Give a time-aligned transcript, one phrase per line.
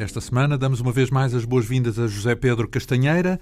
[0.00, 3.38] Esta semana damos uma vez mais as boas-vindas a José Pedro Castanheira,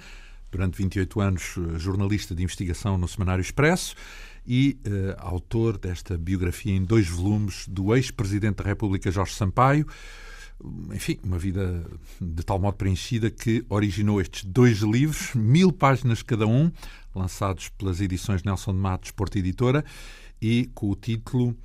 [0.50, 3.94] durante 28 anos eh, jornalista de investigação no Semanário Expresso
[4.44, 9.86] e uh, autor desta biografia em dois volumes do ex-presidente da República Jorge Sampaio.
[10.92, 11.86] Enfim, uma vida
[12.20, 16.72] de tal modo preenchida que originou estes dois livros, mil páginas cada um,
[17.14, 19.84] lançados pelas edições Nelson de Matos, Porta Editora,
[20.42, 21.56] e com o título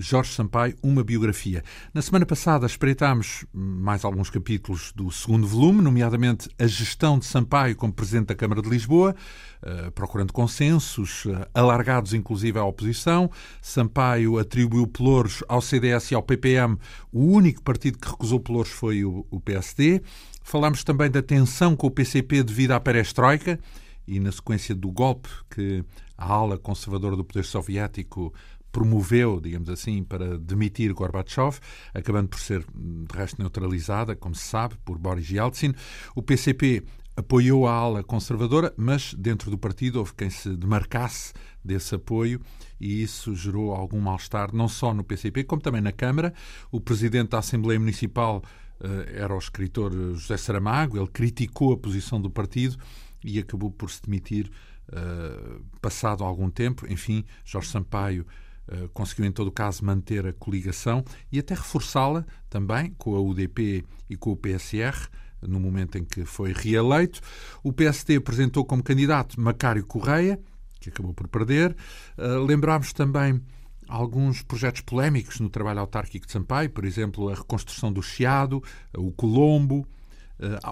[0.00, 1.62] Jorge Sampaio, uma biografia.
[1.92, 7.76] Na semana passada espreitámos mais alguns capítulos do segundo volume, nomeadamente a gestão de Sampaio
[7.76, 9.14] como Presidente da Câmara de Lisboa,
[9.62, 13.30] uh, procurando consensos, uh, alargados inclusive à oposição.
[13.60, 16.78] Sampaio atribuiu pelouros ao CDS e ao PPM.
[17.12, 20.00] O único partido que recusou pelouros foi o PSD.
[20.42, 23.60] Falámos também da tensão com o PCP devido à perestroika
[24.06, 25.84] e na sequência do golpe que
[26.16, 28.32] a ala conservadora do poder soviético
[28.72, 31.58] promoveu, digamos assim, para demitir Gorbachev,
[31.94, 35.74] acabando por ser, de resto, neutralizada, como se sabe, por Boris Yeltsin.
[36.14, 36.84] O PCP
[37.16, 41.32] apoiou a ala conservadora, mas dentro do partido houve quem se demarcasse
[41.64, 42.40] desse apoio
[42.80, 46.32] e isso gerou algum mal-estar, não só no PCP, como também na Câmara.
[46.70, 48.42] O presidente da Assembleia Municipal
[48.80, 52.76] eh, era o escritor José Saramago, ele criticou a posição do partido
[53.22, 54.50] e acabou por se demitir
[54.88, 56.86] uh, passado algum tempo.
[56.90, 58.49] Enfim, Jorge Sampaio eh,
[58.92, 63.84] conseguiu, em todo o caso, manter a coligação e até reforçá-la também com a UDP
[64.08, 65.08] e com o PSR,
[65.42, 67.20] no momento em que foi reeleito.
[67.62, 70.38] O PSD apresentou como candidato Macário Correia,
[70.80, 71.76] que acabou por perder.
[72.16, 73.40] Uh, Lembrámos também
[73.88, 78.62] alguns projetos polémicos no trabalho autárquico de Sampaio, por exemplo, a reconstrução do Chiado,
[78.96, 79.86] o Colombo,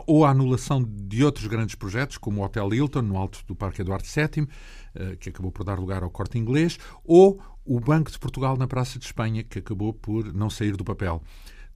[0.07, 3.83] ou a anulação de outros grandes projetos, como o Hotel Hilton, no alto do Parque
[3.83, 8.19] Eduardo VII, uh, que acabou por dar lugar ao corte inglês, ou o Banco de
[8.19, 11.23] Portugal na Praça de Espanha, que acabou por não sair do papel.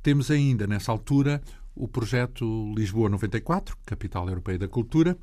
[0.02, 1.42] Temos ainda, nessa altura,
[1.74, 5.16] o projeto Lisboa 94, Capital Europeia da Cultura.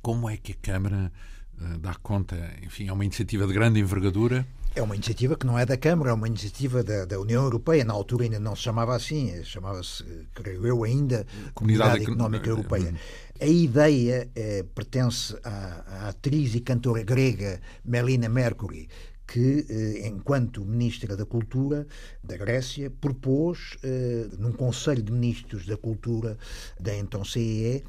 [0.00, 1.12] Como é que a Câmara
[1.60, 2.36] uh, dá conta?
[2.62, 4.46] Enfim, é uma iniciativa de grande envergadura.
[4.72, 7.84] É uma iniciativa que não é da Câmara, é uma iniciativa da, da União Europeia.
[7.84, 12.52] Na altura ainda não se chamava assim, chamava-se, creio eu, ainda Comunidade, Comunidade Económica eh,
[12.52, 12.94] Europeia.
[13.40, 18.88] A ideia eh, pertence à, à atriz e cantora grega Melina Mercury,
[19.26, 21.86] que, eh, enquanto Ministra da Cultura
[22.22, 26.38] da Grécia, propôs, eh, num Conselho de Ministros da Cultura
[26.78, 27.82] da então CEE,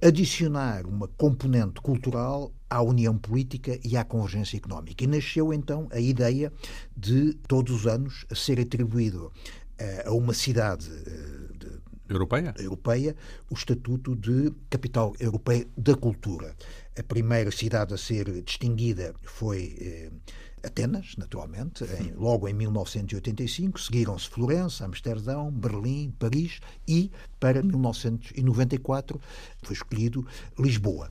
[0.00, 5.04] adicionar uma componente cultural à união política e à convergência económica.
[5.04, 6.52] E nasceu então a ideia
[6.96, 9.32] de, todos os anos, ser atribuído
[9.78, 10.90] eh, a uma cidade
[12.08, 12.54] europeia?
[12.58, 13.16] europeia
[13.50, 16.56] o estatuto de capital europeia da cultura.
[16.98, 20.10] A primeira cidade a ser distinguida foi
[20.62, 29.20] Atenas, naturalmente, em, logo em 1985, seguiram-se Florença, Amsterdão, Berlim, Paris e, para 1994,
[29.62, 30.26] foi escolhido
[30.58, 31.10] Lisboa.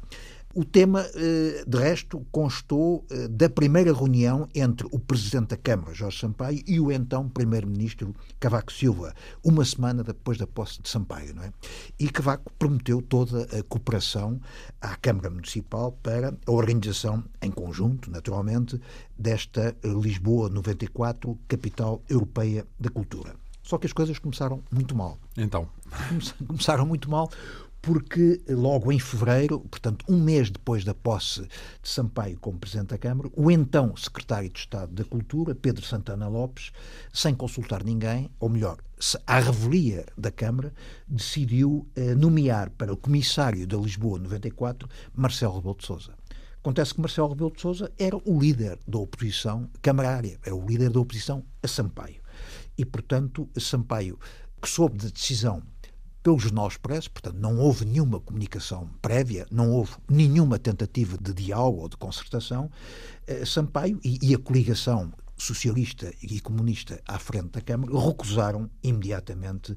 [0.56, 5.94] O tema, eh, de resto, constou eh, da primeira reunião entre o Presidente da Câmara,
[5.94, 9.14] Jorge Sampaio, e o então Primeiro-Ministro Cavaco Silva,
[9.44, 11.36] uma semana depois da posse de Sampaio.
[11.36, 11.52] Não é?
[12.00, 14.40] E Cavaco prometeu toda a cooperação
[14.82, 18.82] à Câmara Municipal para a organização, em conjunto, naturalmente,
[19.18, 23.36] desta Lisboa 94, capital europeia da cultura.
[23.68, 25.18] Só que as coisas começaram muito mal.
[25.36, 25.68] Então.
[26.48, 27.30] Começaram muito mal
[27.82, 32.98] porque logo em fevereiro, portanto, um mês depois da posse de Sampaio como Presidente da
[32.98, 36.72] Câmara, o então Secretário de Estado da Cultura, Pedro Santana Lopes,
[37.14, 38.78] sem consultar ninguém, ou melhor,
[39.26, 40.74] à revelia da Câmara,
[41.08, 46.14] decidiu eh, nomear para o Comissário da Lisboa 94 Marcelo Rebelo de Sousa.
[46.60, 50.90] Acontece que Marcelo Rebelo de Sousa era o líder da oposição camarária, era o líder
[50.90, 52.22] da oposição a Sampaio.
[52.78, 54.20] E, portanto, Sampaio,
[54.62, 55.64] que soube da decisão
[56.28, 61.84] pelo Jornal Expresso, portanto, não houve nenhuma comunicação prévia, não houve nenhuma tentativa de diálogo
[61.84, 62.70] ou de concertação.
[63.26, 69.74] Eh, Sampaio e, e a coligação socialista e comunista à frente da Câmara recusaram imediatamente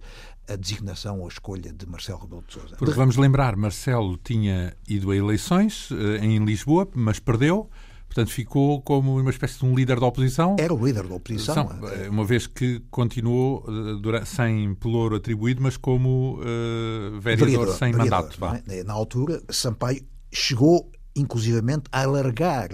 [0.49, 2.75] a designação ou a escolha de Marcelo Rebelo de Sousa.
[2.77, 7.71] Porque vamos lembrar, Marcelo tinha ido a eleições eh, em Lisboa, mas perdeu.
[8.11, 10.57] Portanto, ficou como uma espécie de um líder da oposição.
[10.59, 11.55] Era o líder da oposição.
[11.55, 17.49] São, eh, uma vez que continuou eh, durante, sem pelouro atribuído, mas como uh, vereador,
[17.49, 18.65] vereador, sem vereador, mandato.
[18.69, 18.83] É?
[18.83, 20.03] Na altura, Sampaio
[20.33, 22.71] chegou inclusivamente a alargar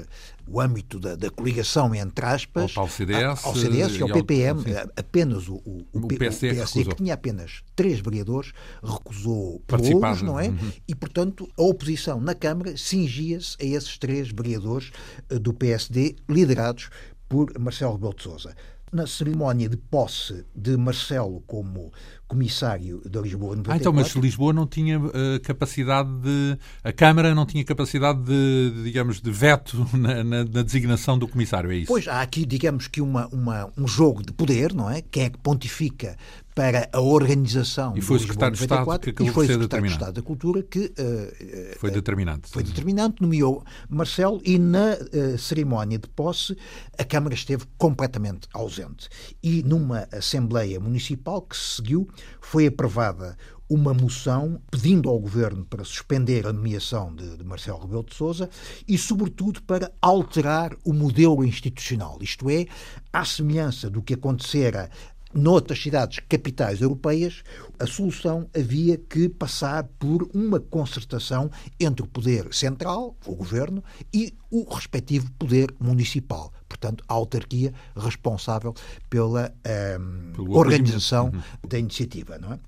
[0.47, 4.89] o âmbito da, da coligação, entre aspas, ao CDS, ao CDS e ao PPM, ao,
[4.97, 8.53] apenas o, o, o, o PSD, PSD que tinha apenas três vereadores,
[8.83, 10.49] recusou pelouros, não é?
[10.49, 10.73] Uhum.
[10.87, 14.93] E, portanto, a oposição na Câmara cingia-se a esses três vereadores
[15.29, 16.91] eh, do PSD, liderados
[17.29, 18.55] por Marcelo Rebelo de Sousa.
[18.97, 21.93] Na cerimónia de posse de Marcelo como
[22.27, 23.73] comissário da Lisboa 94.
[23.73, 25.13] Ah, então, mas Lisboa não tinha uh,
[25.43, 26.59] capacidade de.
[26.83, 31.29] A Câmara não tinha capacidade de, de digamos, de veto na, na, na, designação do
[31.29, 31.87] comissário, é isso?
[31.87, 35.03] Pois, há aqui, digamos que uma, uma, um jogo de poder, não é?
[35.03, 36.17] Quem é que pontifica
[36.57, 40.15] para a organização e foi secretário de Estado que e foi o secretário de Estado
[40.15, 42.49] da Cultura que uh, foi determinante.
[42.51, 46.57] Foi determinante, nomeou Marcelo e na uh, cerimónia de posse
[46.99, 49.07] a Câmara esteve completamente ausente.
[49.43, 52.09] E numa Assembleia Municipal que se seguiu
[52.41, 53.37] foi aprovada
[53.69, 58.49] uma moção pedindo ao governo para suspender a nomeação de, de, Marcelo Rebelo de Sousa
[58.87, 62.17] e, sobretudo, para alterar o modelo institucional.
[62.21, 62.67] Isto é,
[63.13, 64.89] à semelhança do que acontecera
[65.37, 67.43] noutras cidades capitais europeias,
[67.79, 74.35] a solução havia que passar por uma concertação entre o poder central, o governo, e
[74.51, 76.53] o respectivo poder municipal.
[76.69, 78.75] Portanto, a autarquia responsável
[79.09, 79.53] pela
[80.01, 81.69] um, organização uhum.
[81.69, 82.39] da iniciativa.
[82.39, 82.59] Não é?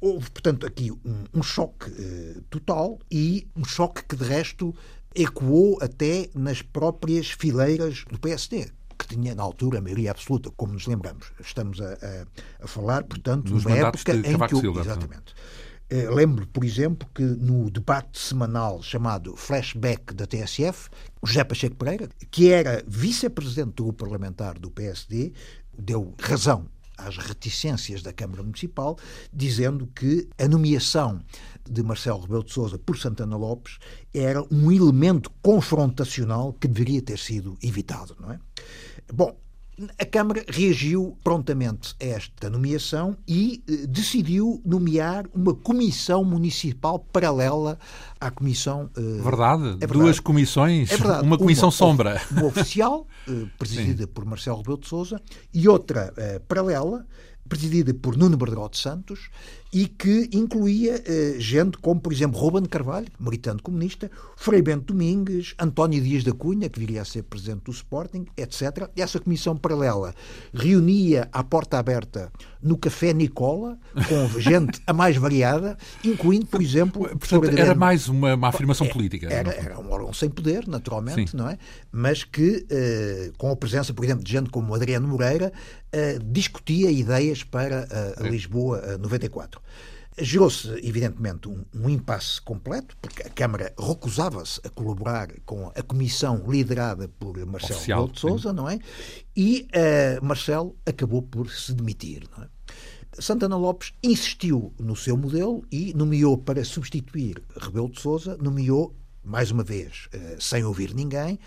[0.00, 4.74] Houve, portanto, aqui um, um choque uh, total e um choque que, de resto,
[5.14, 10.72] ecoou até nas próprias fileiras do PSD que tinha na altura a maioria absoluta, como
[10.72, 11.32] nos lembramos.
[11.40, 14.54] Estamos a, a, a falar, portanto, Nos numa época em que.
[14.54, 15.34] O, Silva, exatamente.
[15.90, 20.88] Eh, lembro, por exemplo, que no debate semanal chamado Flashback da TSF,
[21.20, 25.32] o José Pacheco Pereira, que era vice-presidente do parlamentar do PSD,
[25.78, 28.98] deu razão às reticências da Câmara Municipal,
[29.32, 31.22] dizendo que a nomeação
[31.68, 33.78] de Marcelo Rebelo de Sousa por Santana Lopes
[34.12, 38.38] era um elemento confrontacional que deveria ter sido evitado, não é?
[39.12, 39.36] Bom,
[39.98, 47.78] a Câmara reagiu prontamente a esta nomeação e eh, decidiu nomear uma comissão municipal paralela
[48.20, 48.90] à comissão.
[48.96, 49.68] Eh, verdade.
[49.68, 49.98] é verdade.
[49.98, 50.90] Duas comissões.
[50.92, 51.26] É verdade.
[51.26, 52.22] Uma comissão uma, sombra.
[52.30, 54.10] Uma oficial, eh, presidida Sim.
[54.12, 55.20] por Marcelo Rebelo de Sousa,
[55.52, 56.12] e outra
[56.48, 57.06] paralela,
[57.48, 59.30] presidida por Nuno Bertrão de Santos
[59.74, 65.56] e que incluía eh, gente como, por exemplo, Ruben Carvalho, militante comunista, Frei Bento Domingues,
[65.58, 68.88] António Dias da Cunha, que viria a ser presidente do Sporting, etc.
[68.96, 70.14] E essa comissão paralela
[70.54, 72.30] reunia à porta aberta
[72.62, 73.76] no Café Nicola,
[74.08, 77.08] com gente a mais variada, incluindo, por exemplo...
[77.08, 79.26] Portanto, era mais uma, uma afirmação política.
[79.26, 81.36] Era, era, um órgão sem poder, naturalmente, Sim.
[81.36, 81.58] não é?
[81.90, 85.52] Mas que, eh, com a presença, por exemplo, de gente como Adriano Moreira,
[85.90, 89.63] eh, discutia ideias para a Lisboa 94.
[90.16, 96.44] Gerou-se, evidentemente, um, um impasse completo, porque a Câmara recusava-se a colaborar com a comissão
[96.48, 98.78] liderada por Marcelo Oficial, de Souza, não é?
[99.36, 102.48] E uh, Marcelo acabou por se demitir, não é?
[103.18, 108.94] Santana Lopes insistiu no seu modelo e nomeou para substituir Rebelo de Sousa, nomeou
[109.24, 111.38] mais uma vez, eh, sem ouvir ninguém,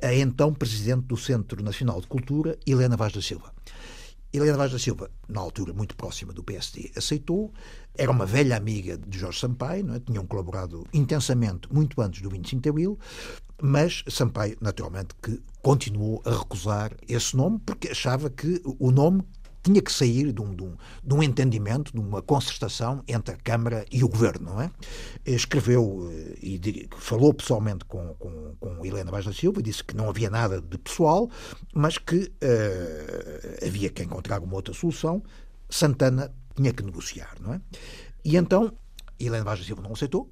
[0.00, 3.52] a então presidente do Centro Nacional de Cultura, Helena Vaz da Silva.
[4.36, 7.52] Helena Vaz da Silva, na altura muito próxima do PSD, aceitou.
[7.94, 10.00] Era uma velha amiga de Jorge Sampaio, é?
[10.00, 12.98] tinham colaborado intensamente muito antes do 25 de Abril,
[13.62, 19.22] mas Sampaio, naturalmente, que continuou a recusar esse nome porque achava que o nome
[19.66, 23.36] tinha que sair de um, de, um, de um, entendimento, de uma concertação entre a
[23.36, 24.70] Câmara e o Governo, não é?
[25.24, 29.96] Escreveu eh, e falou pessoalmente com, com, com Helena Vaz da Silva e disse que
[29.96, 31.28] não havia nada de pessoal,
[31.74, 35.20] mas que uh, havia que encontrar uma outra solução.
[35.68, 37.60] Santana tinha que negociar, não é?
[38.24, 38.72] E então
[39.18, 40.30] Helena Vaz da Silva não aceitou,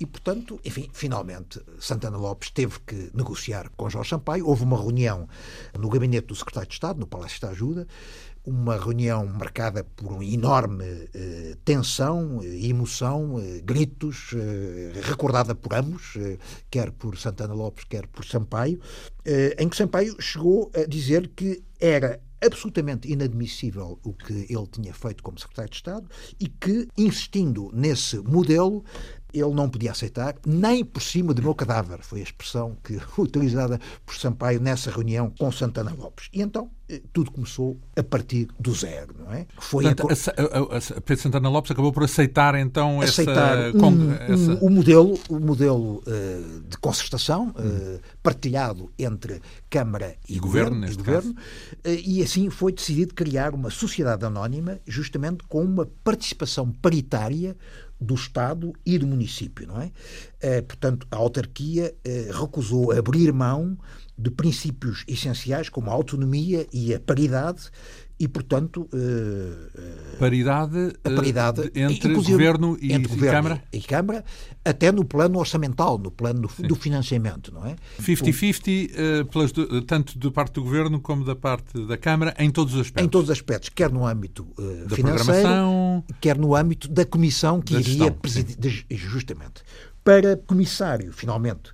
[0.00, 4.46] e, portanto, enfim, finalmente, Santana Lopes teve que negociar com Jorge Sampaio.
[4.46, 5.28] Houve uma reunião
[5.78, 7.86] no gabinete do secretário de Estado, no Palácio da Ajuda,
[8.44, 15.74] uma reunião marcada por uma enorme eh, tensão, eh, emoção, eh, gritos, eh, recordada por
[15.74, 16.38] ambos, eh,
[16.70, 18.80] quer por Santana Lopes, quer por Sampaio,
[19.24, 24.94] eh, em que Sampaio chegou a dizer que era absolutamente inadmissível o que ele tinha
[24.94, 28.82] feito como secretário de Estado e que, insistindo nesse modelo,
[29.32, 33.80] ele não podia aceitar, nem por cima do meu cadáver, foi a expressão que utilizada
[34.04, 36.28] por Sampaio nessa reunião com Santana Lopes.
[36.32, 39.46] E então eh, tudo começou a partir do zero, não é?
[39.58, 40.74] Foi Portanto, a...
[40.74, 44.52] a, a, Pedro Santana Lopes acabou por aceitar então aceitar essa, um, essa...
[44.52, 50.86] Um, o modelo, o modelo uh, de concertação uh, partilhado entre Câmara e, e Governo,
[50.86, 56.72] e, governo uh, e assim foi decidido criar uma sociedade anónima, justamente com uma participação
[56.72, 57.56] paritária
[58.00, 59.86] do Estado e do município, não é?
[60.42, 63.76] Uh, portanto, a autarquia uh, recusou abrir mão
[64.16, 67.70] de princípios essenciais como a autonomia e a paridade
[68.20, 68.86] e, portanto.
[68.92, 73.62] Uh, paridade, a paridade entre governo e, entre governo Câmara?
[73.72, 74.24] E Câmara,
[74.62, 76.64] até no plano orçamental, no plano Sim.
[76.64, 77.76] do financiamento, não é?
[77.98, 82.80] 50-50, uh, tanto da parte do governo como da parte da Câmara, em todos os
[82.80, 83.06] aspectos.
[83.06, 87.62] Em todos os aspectos, quer no âmbito uh, da financeiro, quer no âmbito da comissão
[87.62, 88.84] que da iria presidir.
[88.90, 89.62] Justamente.
[90.04, 91.72] Para comissário, finalmente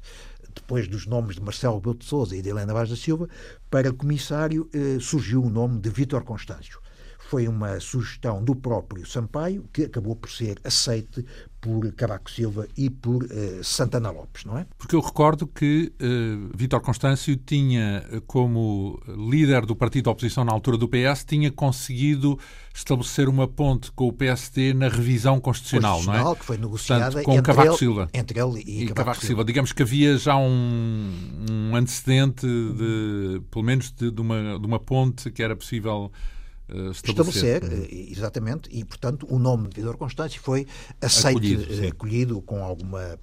[0.56, 3.28] depois dos nomes de Marcelo Belo de e de Helena Vaz da Silva,
[3.70, 6.80] para comissário eh, surgiu o nome de Vítor Constâncio.
[7.28, 11.24] Foi uma sugestão do próprio Sampaio, que acabou por ser aceite
[11.60, 14.66] por Cavaco Silva e por uh, Santana Lopes, não é?
[14.78, 20.52] Porque eu recordo que uh, Vítor Constâncio tinha, como líder do partido da oposição na
[20.52, 22.38] altura do PS, tinha conseguido
[22.72, 26.36] estabelecer uma ponte com o PSD na revisão constitucional, constitucional não é?
[26.36, 28.08] que foi negociada Portanto, com entre Cavaco ele, Silva.
[28.14, 29.26] Entre ele e, e Cavaco, Silva.
[29.26, 29.44] Silva.
[29.44, 31.10] Digamos que havia já um,
[31.50, 36.12] um antecedente, de, pelo menos, de, de, uma, de uma ponte que era possível
[36.68, 37.62] estabelecer.
[37.62, 38.10] estabelecer uhum.
[38.10, 40.66] exatamente, e portanto o nome de Vidor Constâncio foi
[41.00, 43.18] aceito, acolhido, acolhido, com alguma.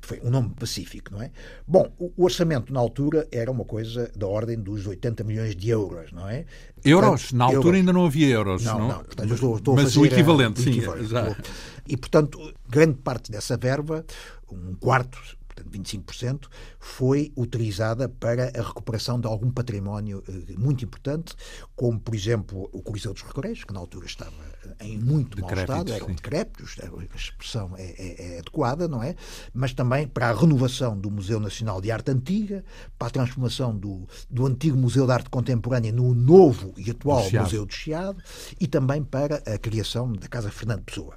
[0.00, 1.30] Foi um nome pacífico, não é?
[1.66, 6.10] Bom, o orçamento na altura era uma coisa da ordem dos 80 milhões de euros,
[6.12, 6.46] não é?
[6.84, 7.22] Euros?
[7.22, 7.78] Portanto, na altura euros.
[7.78, 8.78] ainda não havia euros, não?
[8.78, 9.04] Não, não.
[9.04, 10.80] Portanto, estou, estou Mas o equivalente, sim.
[11.86, 14.04] E portanto, grande parte dessa verba,
[14.50, 15.18] um quarto,
[15.62, 16.48] portanto 25%,
[16.78, 21.34] foi utilizada para a recuperação de algum património eh, muito importante,
[21.74, 24.32] como, por exemplo, o Coliseu dos Recreios, que na altura estava
[24.80, 29.14] em muito mau estado, eram decrépitos, a expressão é, é, é, adequada, não é?
[29.52, 32.64] Mas também para a renovação do Museu Nacional de Arte Antiga,
[32.98, 37.40] para a transformação do, do antigo Museu de Arte Contemporânea no novo e atual do
[37.40, 38.22] Museu do Chiado
[38.60, 41.16] e também para a criação da Casa Fernando Pessoa.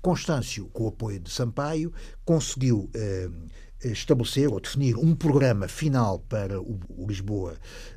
[0.00, 1.92] Constâncio, com o apoio de Sampaio,
[2.24, 3.28] conseguiu eh,
[3.82, 7.54] estabelecer ou definir um programa final para o, Lisboa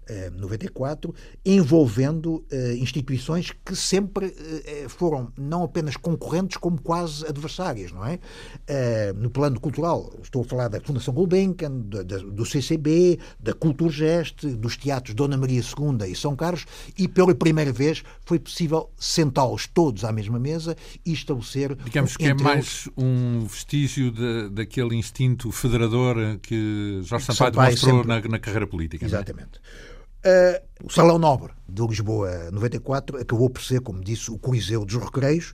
[0.07, 1.13] eh, 94,
[1.45, 4.33] envolvendo eh, instituições que sempre
[4.65, 8.19] eh, foram não apenas concorrentes, como quase adversárias, não é?
[8.67, 14.77] Eh, no plano cultural, estou a falar da Fundação Gulbenkian, do, CCB, da Culturgest, dos
[14.77, 16.65] teatros Dona Maria II e São Carlos,
[16.97, 20.75] e pela primeira vez foi possível sentá-los todos à mesma mesa
[21.05, 21.75] e estabelecer.
[21.75, 28.03] Digamos que é mais um vestígio de, daquele instinto federal federador que Jorge Sampaio, demonstrou
[28.03, 28.07] sempre...
[28.07, 29.05] na, na, carreira política.
[29.05, 29.07] É?
[29.07, 29.59] Exatamente.
[30.25, 34.95] Uh, o Salão Nobre de Lisboa 94 acabou por ser, como disse, o Coliseu dos
[34.95, 35.53] Recreios,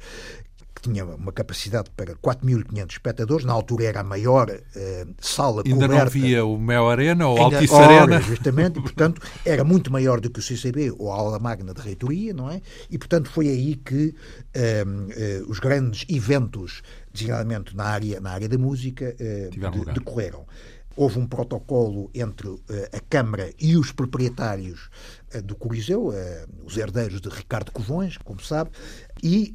[0.74, 5.88] que tinha uma capacidade para 4.500 espectadores, na altura era a maior uh, sala Ainda
[5.88, 6.04] coberta.
[6.06, 8.22] não via o Mel Arena ou Altice Arena.
[8.22, 11.82] Justamente, e portanto era muito maior do que o CCB ou a Aula Magna de
[11.82, 12.62] Reitoria, não é?
[12.90, 14.16] E portanto foi aí que
[14.56, 20.46] uh, uh, os grandes eventos designadamente na área, na área da música, eh, de, decorreram.
[20.96, 24.90] Houve um protocolo entre eh, a Câmara e os proprietários
[25.32, 26.12] eh, do Coliseu,
[26.64, 28.72] os herdeiros de Ricardo Covões, como sabe,
[29.24, 29.54] e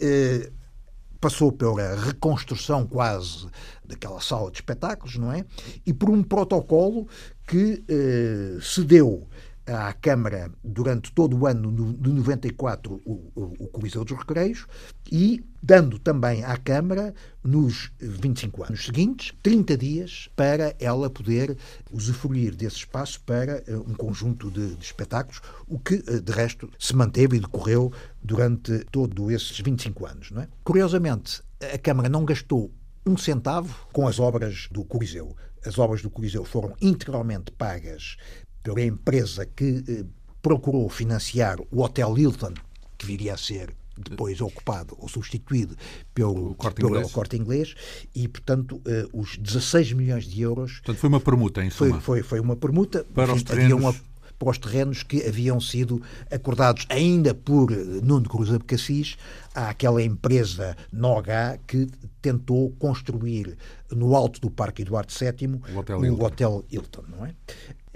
[1.24, 3.46] passou pela reconstrução quase
[3.82, 5.42] daquela sala de espetáculos, não é?
[5.86, 7.08] E por um protocolo
[7.46, 9.26] que eh, se deu
[9.66, 14.66] à Câmara durante todo o ano de 94 o, o, o Coliseu dos Recreios
[15.10, 21.56] e dando também à Câmara, nos 25 anos seguintes, 30 dias para ela poder
[21.90, 26.68] usufruir desse espaço para uh, um conjunto de, de espetáculos, o que, uh, de resto,
[26.78, 27.90] se manteve e decorreu
[28.22, 30.30] durante todos esses 25 anos.
[30.30, 30.48] Não é?
[30.62, 31.42] Curiosamente,
[31.72, 32.70] a Câmara não gastou
[33.06, 35.34] um centavo com as obras do Coliseu.
[35.64, 38.16] As obras do Coliseu foram integralmente pagas
[38.64, 40.04] pela empresa que eh,
[40.42, 42.54] procurou financiar o Hotel Hilton,
[42.98, 45.76] que viria a ser depois ocupado ou substituído
[46.12, 47.12] pelo corte, pelo inglês.
[47.12, 47.74] corte inglês
[48.12, 50.80] e, portanto, uh, os 16 milhões de euros.
[50.80, 52.00] Portanto, foi uma permuta, em suma.
[52.00, 53.06] Foi, foi, foi uma permuta.
[53.14, 53.78] Para Enfim, os terrenos.
[53.78, 53.94] Uma,
[54.38, 59.16] para os terrenos que haviam sido acordados ainda por Nuno Cruz Abcacis
[59.54, 61.88] àquela empresa Noga que
[62.20, 63.56] tentou construir
[63.90, 66.24] no alto do Parque Eduardo VII o Hotel, o Hilton.
[66.24, 67.34] Hotel Hilton, não é?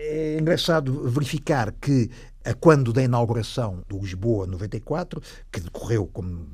[0.00, 2.09] É engraçado verificar que,
[2.61, 6.47] quando da inauguração do Lisboa 94, que decorreu como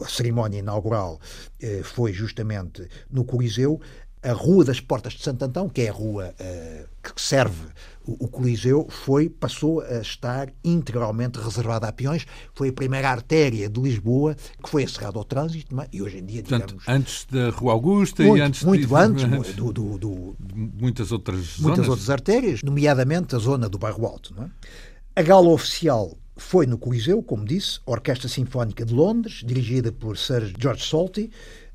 [0.00, 1.20] a cerimónia inaugural
[1.60, 3.78] eh, foi justamente no Coliseu,
[4.22, 7.66] a Rua das Portas de Santo Antão, que é a rua uh, que serve
[8.06, 12.26] o, o, Coliseu, foi, passou a estar integralmente reservada a peões.
[12.54, 15.88] Foi a primeira artéria de Lisboa que foi encerrada ao trânsito é?
[15.92, 16.88] e hoje em dia, Portanto, digamos...
[16.88, 18.62] antes da Rua Augusta muito, e antes...
[18.64, 19.24] Muito de, antes,
[19.54, 21.88] do, do, do, muitas outras Muitas zonas.
[21.88, 24.34] outras artérias, nomeadamente a zona do Bairro Alto.
[24.40, 25.20] É?
[25.20, 30.16] A gala oficial foi no Coliseu, como disse, a Orquestra Sinfónica de Londres, dirigida por
[30.16, 31.30] Sir George Solti,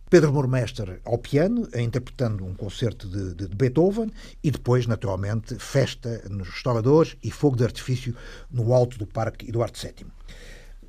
[0.10, 4.10] Pedro Mormester ao piano, interpretando um concerto de, de, de, Beethoven,
[4.42, 8.16] e depois, naturalmente, festa nos restauradores e fogo de artifício
[8.50, 10.08] no alto do Parque Eduardo VII.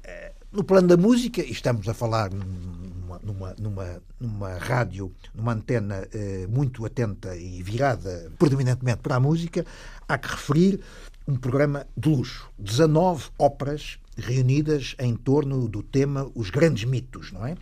[0.04, 5.52] Eh, no plano da música, e estamos a falar numa, numa, numa, numa rádio, numa
[5.52, 9.66] antena eh, muito atenta e virada predominantemente para a música,
[10.06, 10.80] há que referir
[11.26, 12.48] um programa de luxo.
[12.56, 17.56] 19 óperas reunidas em torno do tema Os Grandes Mitos, não é?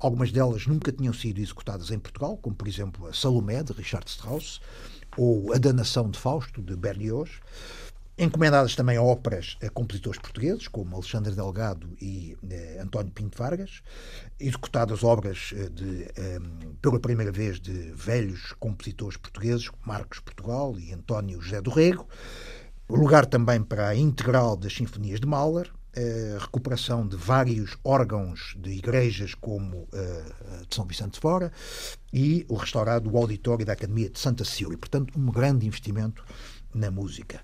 [0.00, 4.08] Algumas delas nunca tinham sido executadas em Portugal, como por exemplo a Salomé, de Richard
[4.08, 4.58] Strauss,
[5.14, 7.30] ou A Danação de Fausto, de Berlioz.
[8.16, 13.82] Encomendadas também a óperas a compositores portugueses, como Alexandre Delgado e eh, António Pinto Vargas,
[14.38, 16.38] executadas obras eh, de, eh,
[16.82, 22.06] pela primeira vez de velhos compositores portugueses, Marcos Portugal e António José do Rego,
[22.90, 28.70] lugar também para a integral das sinfonias de Mahler, a recuperação de vários órgãos de
[28.70, 31.52] igrejas, como uh, de São Vicente de Fora,
[32.12, 34.78] e o restaurado o auditório da Academia de Santa Cecília.
[34.78, 36.24] Portanto, um grande investimento
[36.74, 37.40] na música.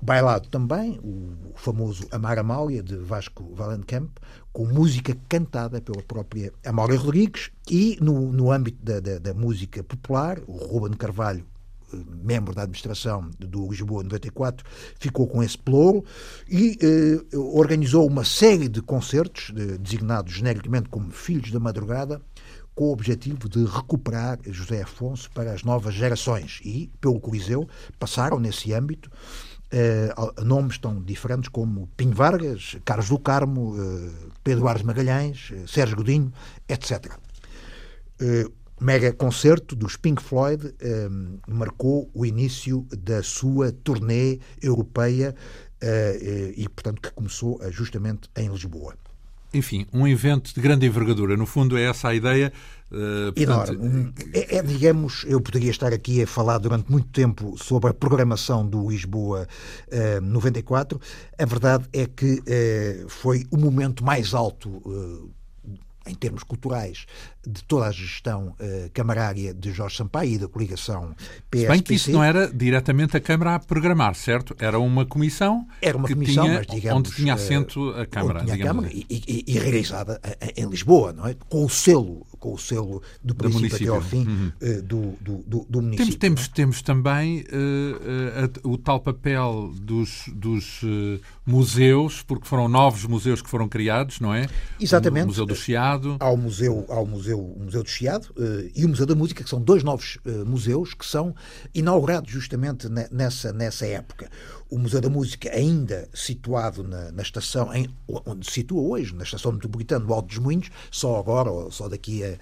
[0.00, 4.10] Bailado também, o famoso Amar Amália, de Vasco Valenkamp,
[4.52, 9.82] com música cantada pela própria Amália Rodrigues, e no, no âmbito da, da, da música
[9.82, 11.46] popular, o Ruben Carvalho,
[11.92, 14.64] membro da administração do Lisboa 94,
[14.98, 16.04] ficou com esse pelouro
[16.48, 22.20] e eh, organizou uma série de concertos, de, designados genericamente como Filhos da Madrugada,
[22.74, 26.60] com o objetivo de recuperar José Afonso para as novas gerações.
[26.62, 27.66] E, pelo Coliseu,
[27.98, 29.10] passaram nesse âmbito
[29.66, 34.12] Uh, nomes tão diferentes como Pinho Vargas, Carlos do Carmo, uh,
[34.44, 36.32] Pedro Ares Magalhães, uh, Sérgio Godinho,
[36.68, 37.18] etc.
[38.80, 40.74] mega concerto dos Pink Floyd
[41.48, 45.34] marcou o início da sua turnê europeia
[46.56, 48.94] e, portanto, que começou justamente em Lisboa.
[49.54, 51.36] Enfim, um evento de grande envergadura.
[51.36, 52.52] No fundo, é essa a ideia
[52.90, 53.72] Uh, portanto...
[53.72, 54.14] Enorme.
[54.32, 58.66] É, é, digamos, eu poderia estar aqui a falar durante muito tempo sobre a programação
[58.66, 59.48] do Lisboa
[59.88, 61.00] uh, 94.
[61.38, 64.68] A verdade é que uh, foi o momento mais alto
[66.06, 67.06] em termos culturais,
[67.46, 71.14] de toda a gestão uh, camarária de Jorge Sampaio e da coligação
[71.50, 71.66] PSPC.
[71.66, 74.54] Se bem que isso não era diretamente a Câmara a programar, certo?
[74.58, 78.40] Era uma comissão, era uma comissão tinha, mas, digamos, onde tinha assento a Câmara.
[78.44, 79.04] Tinha a Câmara assim.
[79.08, 80.20] e, e, e, realizada
[80.56, 81.34] em Lisboa, não é?
[81.48, 84.52] com o selo com o selo do princípio até ao fim uhum.
[84.62, 86.16] uh, do, do, do, do, município.
[86.16, 90.80] Temos, temos, temos também uh, uh, o tal papel dos, dos
[91.44, 94.48] museus, porque foram novos museus que foram criados, não é?
[94.80, 95.24] Exatamente.
[95.24, 96.16] O Museu do Chiado.
[96.20, 98.28] Há o Museu, há o museu, o museu do Chiado
[98.74, 101.34] e o Museu da Música, que são dois novos museus que são
[101.74, 104.30] inaugurados justamente nessa, nessa época
[104.68, 109.22] o Museu da Música, ainda situado na, na estação, em, onde se situa hoje, na
[109.22, 112.36] estação metropolitana do Alto dos Moinhos, só agora, ou só daqui a,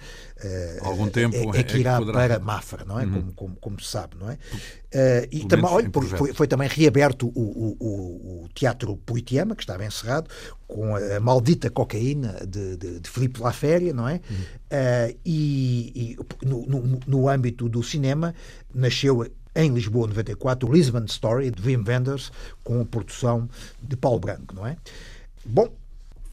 [0.81, 3.05] a algum tempo, é, é, que irá é que para Mafra, não é?
[3.05, 3.11] Uhum.
[3.11, 4.33] Como, como, como, se sabe, não é?
[4.33, 9.85] Uh, e também, olha, foi, foi, também reaberto o, o, o, Teatro Poitiama, que estava
[9.85, 10.29] encerrado,
[10.67, 14.21] com a maldita cocaína de, de, de Filipe Laféria, não é?
[14.29, 14.35] Uhum.
[14.35, 18.33] Uh, e, e no, no, no âmbito do cinema
[18.73, 22.31] nasceu em Lisboa 94, o Lisbon Story, de Wim Wenders,
[22.63, 23.49] com a produção
[23.81, 24.77] de Paulo Branco, não é?
[25.45, 25.73] Bom,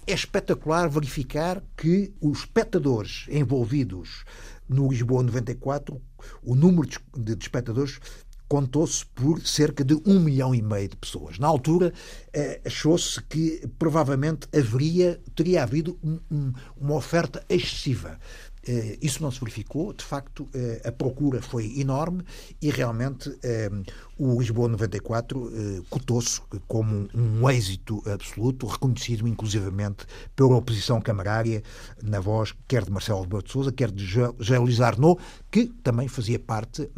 [0.06, 4.24] é espetacular verificar que os espectadores envolvidos
[4.68, 6.00] no Lisboa 94,
[6.42, 8.00] o número de, espectadores
[8.48, 11.38] contou-se por cerca de um milhão e meio de pessoas.
[11.38, 11.92] Na altura,
[12.34, 18.18] eh, achou-se que provavelmente haveria, teria havido um, um, uma oferta excessiva
[19.00, 22.24] isso não se verificou, de facto, eh, a procura foi enorme
[22.60, 23.68] e realmente eh,
[24.18, 25.52] o Lisboa 94
[25.90, 30.04] cotou-se como um êxito absoluto, reconhecido inclusivamente
[30.36, 31.62] pela oposição camarária,
[32.02, 35.20] na voz quer de Marcelo de Sousa, quer de José Arnaud,
[35.50, 36.88] que também fazia parte,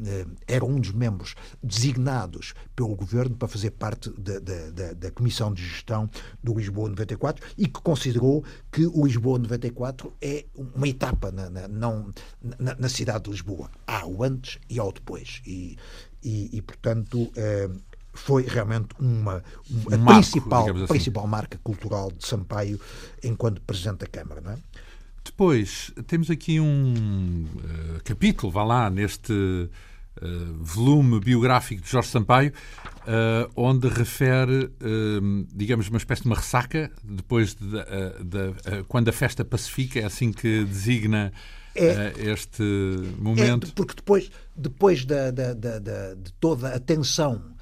[0.47, 5.63] era um dos membros designados pelo governo para fazer parte da, da, da Comissão de
[5.63, 6.09] Gestão
[6.43, 11.69] do Lisboa 94 e que considerou que o Lisboa 94 é uma etapa na, na,
[11.69, 12.11] não,
[12.59, 13.71] na, na, cidade de Lisboa.
[13.87, 15.43] Há o antes e há o depois.
[15.47, 15.77] E,
[16.25, 17.69] e, e portanto, eh,
[18.15, 20.87] foi realmente uma, uma um principal, assim.
[20.87, 22.81] principal marca cultural de Sampaio
[23.23, 24.41] enquanto Presidente da Câmara.
[24.41, 24.59] Não é?
[25.25, 29.69] Depois, temos aqui um uh, capítulo, vá lá, neste uh,
[30.61, 34.71] volume biográfico de Jorge Sampaio, uh, onde refere,
[35.53, 40.31] digamos, uma espécie de uma ressaca, depois de, de quando a festa pacifica, é assim
[40.31, 41.33] que designa
[41.75, 42.63] é, este
[43.19, 43.67] momento.
[43.67, 47.55] É, porque depois, depois da, da, da, de toda a tensão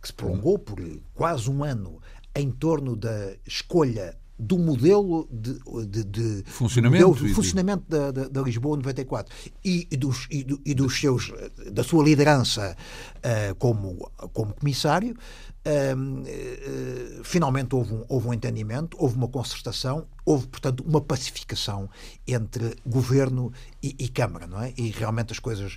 [0.00, 0.80] que se prolongou por
[1.14, 2.00] quase um ano
[2.34, 8.28] em torno da escolha do modelo de, de, de funcionamento, modelo de funcionamento da, da,
[8.28, 11.30] da, Lisboa 94 e, e, dos, e, do, e, dos seus,
[11.70, 12.74] da sua liderança
[13.16, 20.06] uh, como, como comissário, uh, uh, finalmente houve um, houve um entendimento, houve uma concertação,
[20.24, 21.90] houve, portanto, uma pacificação
[22.26, 24.72] entre governo e, e Câmara, não é?
[24.76, 25.76] E realmente as coisas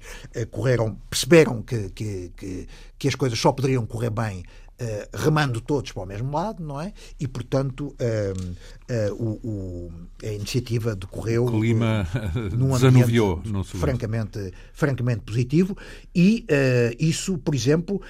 [0.51, 4.45] correram, perceberam que, que, que, que as coisas só poderiam correr bem
[4.81, 6.93] Uh, remando todos para o mesmo lado, não é?
[7.19, 11.45] E, portanto, uh, uh, o, a iniciativa decorreu.
[11.45, 12.07] O clima
[12.51, 15.77] num desanuviou, não francamente, francamente positivo,
[16.13, 16.45] e
[16.99, 18.01] isso, por exemplo,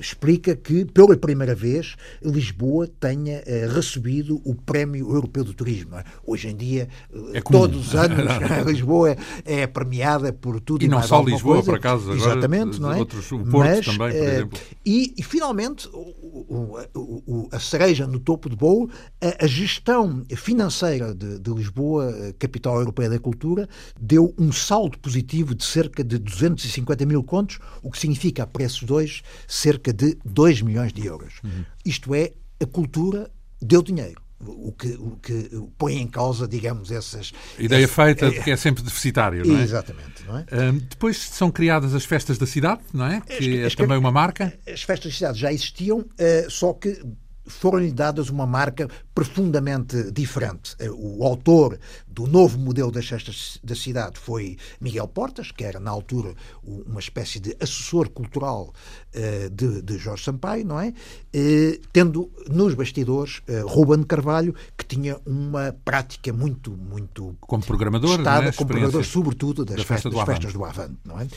[0.00, 5.96] explica que, pela primeira vez, Lisboa tenha recebido o Prémio Europeu do Turismo.
[5.96, 6.04] É?
[6.26, 6.88] Hoje em dia,
[7.34, 8.18] é todos os anos,
[8.66, 11.70] Lisboa é premiada por tudo e, e não só Lisboa, coisa.
[11.70, 12.98] por acaso, Exatamente, agora, não é?
[12.98, 14.60] Outros, o Porto Mas, também, por exemplo.
[14.84, 18.88] E, e finalmente, o, o, o, a cereja no topo do bolo,
[19.20, 23.68] a, a gestão financeira de, de, Lisboa, capital europeia da cultura,
[24.00, 28.86] deu um saldo positivo de cerca de 250 mil contos, o que significa, a preços
[28.86, 31.40] de hoje, cerca de 2 milhões de euros.
[31.42, 31.64] Uhum.
[31.84, 33.28] Isto é, a cultura
[33.60, 37.32] deu dinheiro o que, o que põe em causa, digamos, essas.
[37.58, 39.62] Ideia esse, feita é, de que é sempre deficitário, não é?
[39.62, 40.24] Exatamente.
[40.26, 40.46] Não é?
[40.52, 43.20] Um, depois são criadas as festas da cidade, não é?
[43.20, 44.52] Que as, é também uma marca.
[44.66, 47.02] As festas da cidade já existiam, uh, só que
[47.48, 50.76] foram-lhe dadas uma marca profundamente diferente.
[50.78, 51.78] Eh, o autor
[52.18, 56.98] do novo modelo das festas da cidade foi Miguel Portas, que era na altura uma
[56.98, 58.74] espécie de assessor cultural
[59.14, 60.88] uh, de, de, Jorge Sampaio, não é?
[60.88, 68.18] Uh, tendo nos bastidores uh, Ruben Carvalho, que tinha uma prática muito, muito como programador,
[68.18, 68.52] estada, é?
[68.52, 71.28] como programador, sobretudo das, da festas, do das festas do Avante, não é?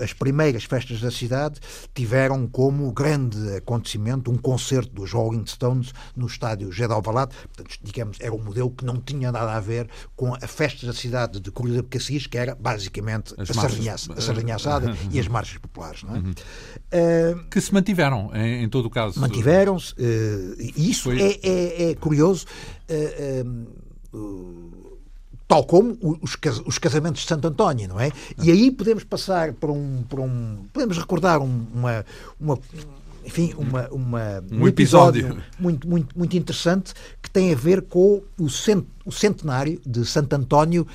[0.00, 1.60] as primeiras festas da cidade
[1.94, 8.16] tiveram como grande acontecimento um concerto dos Rolling Stones no estádio de Alvalade, portanto, digamos,
[8.20, 11.50] era um modelo que não tinha nada a ver com a festa da cidade de
[11.50, 15.58] Corrida de Cassis, que era basicamente as a, sardinha, a sardinha assada e as marchas
[15.58, 16.02] populares.
[16.02, 16.18] Não é?
[16.18, 16.30] Uhum.
[16.30, 19.20] Uh, que se mantiveram, em, em todo o caso.
[19.20, 21.20] Mantiveram-se, uh, isso Foi...
[21.20, 22.46] é, é, é, curioso.
[22.90, 23.78] Uh,
[25.48, 28.12] tal como os, casamentos de Santo António, não é?
[28.42, 32.04] E aí podemos passar por um, por um podemos recordar uma,
[32.38, 32.58] uma
[33.28, 37.82] enfim, uma, uma, um, um episódio, episódio, muito, muito, muito interessante que tem a ver
[37.82, 40.86] com o, cent, o centenário de Santo António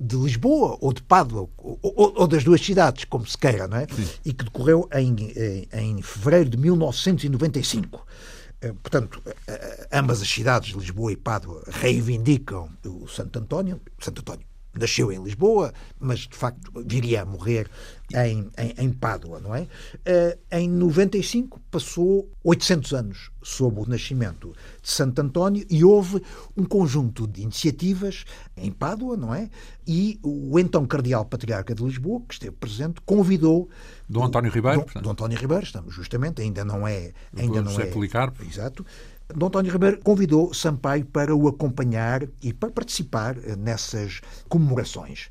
[0.00, 3.76] de Lisboa ou de Pádua, ou, ou, ou, das duas cidades, como se queira, não
[3.76, 3.86] é?
[3.86, 4.06] Sim.
[4.24, 8.06] E que decorreu em, em, em fevereiro de 1995.
[8.62, 13.80] Eh, portanto, eh, eh, ambas as cidades, Lisboa e Pádua, reivindicam o Santo António.
[13.98, 14.45] Santo António
[14.78, 17.68] nasceu em Lisboa, mas de facto viria a morrer
[18.14, 19.62] em, em, em Pádua, não é?
[19.62, 26.22] Uh, em 95 passou 800 anos sob o nascimento de Santo António e houve
[26.56, 28.24] um conjunto de iniciativas
[28.56, 29.50] em Pádua, não é?
[29.86, 33.68] E o então Cardeal Patriarca de Lisboa, que esteve presente, convidou
[34.08, 37.86] Dom António Ribeiro, Dom, Dom António Ribeiro, estamos justamente, ainda não é, ainda não é,
[37.86, 38.44] Policarpo.
[38.44, 38.86] exato.
[39.34, 45.28] Dom António Ribeiro convidou Sampaio para o acompanhar e para participar eh, nessas comemorações.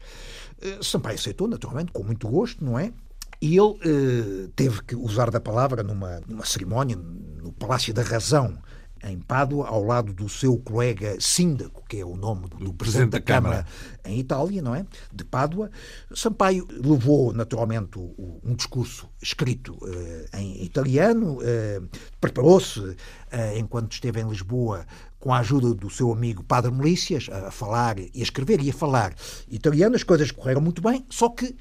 [0.62, 2.92] Eh, Sampaio aceitou, naturalmente, com muito gosto, não é?
[3.42, 8.58] E ele eh, teve que usar da palavra numa, numa cerimónia no Palácio da Razão,
[9.06, 13.12] em Pádua, ao lado do seu colega Síndaco, que é o nome do, do Presidente
[13.12, 13.68] da, Câmara, Câmara,
[14.06, 14.86] em Itália, não é?
[15.14, 15.70] De Pádua.
[16.14, 21.88] Sampaio levou, naturalmente, um discurso escrito uh, em italiano, uh,
[22.20, 22.96] preparou-se, uh,
[23.58, 24.86] enquanto esteve em Lisboa,
[25.20, 28.74] com a ajuda do seu amigo Padre Melícias, a falar e a escrever e a
[28.74, 29.14] falar
[29.50, 29.96] italiano.
[29.96, 31.56] As coisas correram muito bem, só que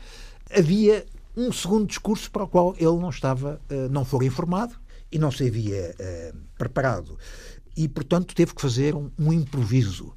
[0.55, 1.05] havia
[1.37, 4.77] um segundo discurso para o qual ele não estava, não foi informado
[5.15, 7.17] e não se havia uh, preparado.
[7.77, 10.13] E, portanto, teve que fazer um, um improviso.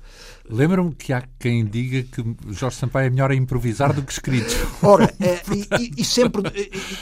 [0.50, 4.56] Lembro-me que há quem diga que Jorge Sampaio é melhor a improvisar do que escrito.
[4.82, 5.42] Ora, é,
[5.80, 6.42] e, e, sempre.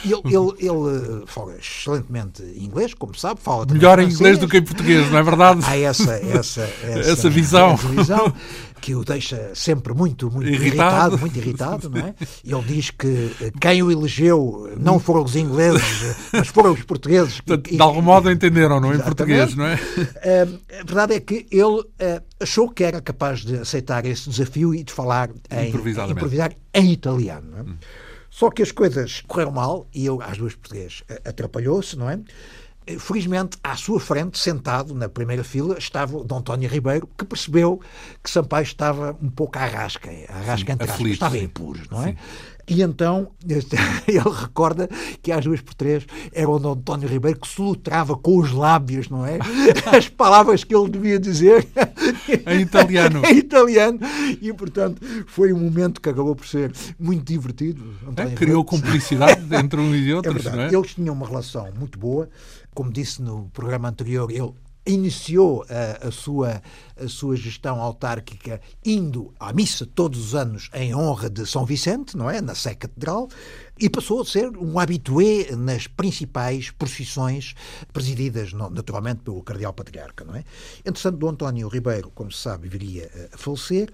[0.04, 4.62] Ele, ele, ele, fala excelentemente inglês, como sabe, fala Melhor em inglês do que em
[4.62, 5.60] português, não é verdade?
[5.64, 7.74] Há essa, essa, essa, essa visão.
[7.74, 8.34] Essa visão
[8.80, 12.14] que o deixa sempre muito, muito irritado, irritado muito irritado, não é?
[12.44, 13.30] Ele diz que
[13.60, 15.82] quem o elegeu não foram os ingleses,
[16.32, 17.40] mas foram os portugueses.
[17.40, 18.96] Portanto, de algum modo entenderam, não é?
[18.96, 19.74] Em português, não é?
[19.74, 21.84] A verdade é que ele
[22.40, 25.70] achou que era capaz de aceitar esse desafio e de falar em,
[26.10, 27.56] improvisar em italiano.
[27.56, 27.62] É?
[27.62, 27.76] Hum.
[28.30, 32.20] Só que as coisas correram mal e ele, às duas português, atrapalhou-se, não é?
[33.00, 37.80] Felizmente, à sua frente, sentado na primeira fila, estava o Dom António Ribeiro, que percebeu
[38.22, 41.88] que Sampaio estava um pouco à rasca, à rasca sim, entre aspas, estava em puros,
[41.88, 42.10] não é?
[42.10, 42.16] Sim.
[42.68, 44.88] E então ele recorda
[45.22, 49.24] que às duas por três era o António Ribeiro que solutrava com os lábios, não
[49.24, 49.38] é?
[49.96, 51.66] As palavras que ele devia dizer
[52.46, 53.22] em italiano.
[53.26, 54.00] em italiano.
[54.40, 57.94] E, portanto, foi um momento que acabou por ser muito divertido.
[58.16, 60.74] É, criou cumplicidade entre uns e outros, é não é?
[60.74, 62.28] Eles tinham uma relação muito boa.
[62.74, 64.52] Como disse no programa anterior, ele
[64.86, 66.62] iniciou a, a, sua,
[66.96, 72.16] a sua gestão autárquica indo à missa todos os anos em honra de São Vicente,
[72.16, 72.40] não é?
[72.40, 73.28] Na Sé Catedral,
[73.78, 77.54] e passou a ser um habitué nas principais procissões
[77.92, 80.44] presididas naturalmente pelo Cardeal Patriarca, não é?
[80.84, 83.90] Entretanto, Dom António Ribeiro, como se sabe, viria a falecer,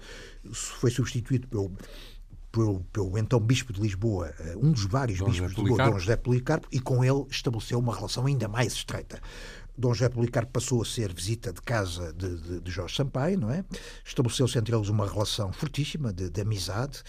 [0.51, 1.71] foi substituído pelo
[2.53, 6.15] pelo, pelo, então Bispo de Lisboa, um dos vários Dom bispos de Lisboa, Dom José
[6.15, 9.19] Policarpo, e com ele estabeleceu uma relação ainda mais estreita.
[9.77, 13.49] Dom José Policarpo passou a ser visita de casa de, de, de Jorge Sampaio, não
[13.49, 13.65] é?
[14.05, 17.01] Estabeleceu-se entre eles uma relação fortíssima de, de amizade.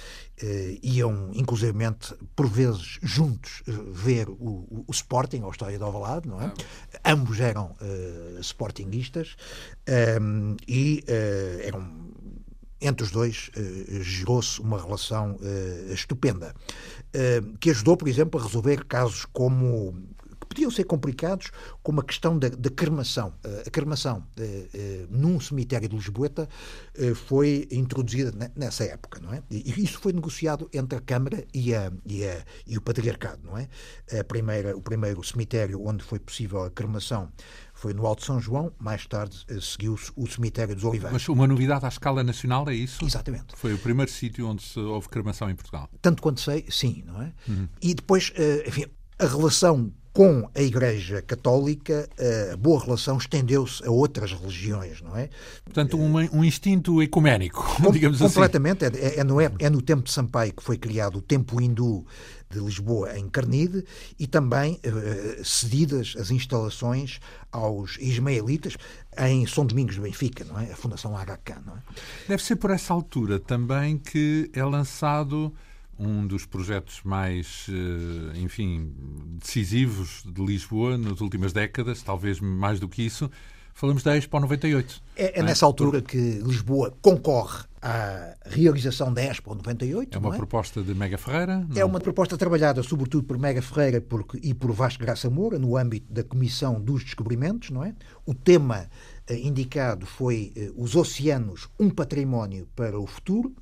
[0.43, 5.85] Eh, iam, inclusivamente, por vezes, juntos eh, ver o, o, o, Sporting, a História de
[5.85, 6.53] Alvalade, não é?
[7.05, 7.13] Ah.
[7.13, 9.37] Ambos eram eh, sportinguistas
[9.87, 12.05] ehm, e eh, eram
[12.85, 16.55] entre os dois uh, gerou-se uma relação uh, estupenda,
[17.15, 19.95] uh, que ajudou, por exemplo, a resolver casos como
[20.55, 21.51] podiam ser complicados,
[21.83, 23.35] como a questão da, da cremação.
[23.43, 26.49] Eh, a cremação eh, eh, num cemitério de Lisboeta
[27.27, 29.43] foi introduzida nessa época, não é?
[29.51, 33.59] E isso foi negociado entre a Câmara e, a, e, a, e o Patriarcado, não
[33.59, 33.69] é?
[34.29, 37.33] Primeira, o primeiro cemitério onde foi possível a cremação
[37.73, 41.13] foi no Alto São João, mais tarde seguiu-se o cemitério dos Oliveiros.
[41.13, 43.05] Mas uma novidade à escala nacional é isso?
[43.05, 43.57] Exatamente.
[43.57, 45.91] Foi o primeiro sítio onde houve cremação em Portugal?
[46.01, 47.33] Tanto quanto sei, sim, não é?
[47.49, 47.69] Uhum.
[47.83, 48.33] E depois,
[48.67, 48.85] enfim,
[49.19, 52.09] a relação com a Igreja Católica,
[52.53, 55.29] a boa relação estendeu-se a outras religiões, não é?
[55.65, 58.93] Portanto, um, um instinto ecuménico, Com, digamos completamente, assim.
[58.93, 59.17] Completamente.
[59.19, 62.07] É, é, no, é no tempo de Sampaio que foi criado o Tempo Hindu
[62.49, 63.85] de Lisboa em Carnide
[64.17, 67.19] e também eh, cedidas as instalações
[67.51, 68.77] aos ismaelitas
[69.19, 70.71] em São Domingos de Benfica, não é?
[70.71, 71.79] A Fundação Aga não é?
[72.29, 75.53] Deve ser por essa altura também que é lançado
[75.99, 78.93] um dos projetos mais, eh, enfim,
[79.39, 83.31] decisivos de Lisboa nas últimas décadas, talvez mais do que isso.
[83.77, 85.03] Falamos da Expo 98.
[85.17, 90.17] É, é, é nessa altura que Lisboa concorre à realização da Expo 98.
[90.17, 90.37] É uma é?
[90.37, 91.67] proposta de Mega Ferreira?
[91.69, 91.77] Não?
[91.77, 95.77] É uma proposta trabalhada sobretudo por Mega Ferreira porque, e por Vasco Graça Moura, no
[95.77, 97.71] âmbito da Comissão dos Descobrimentos.
[97.71, 97.97] não é?
[98.25, 98.89] O tema
[99.27, 103.53] eh, indicado foi eh, Os Oceanos, um património para o futuro.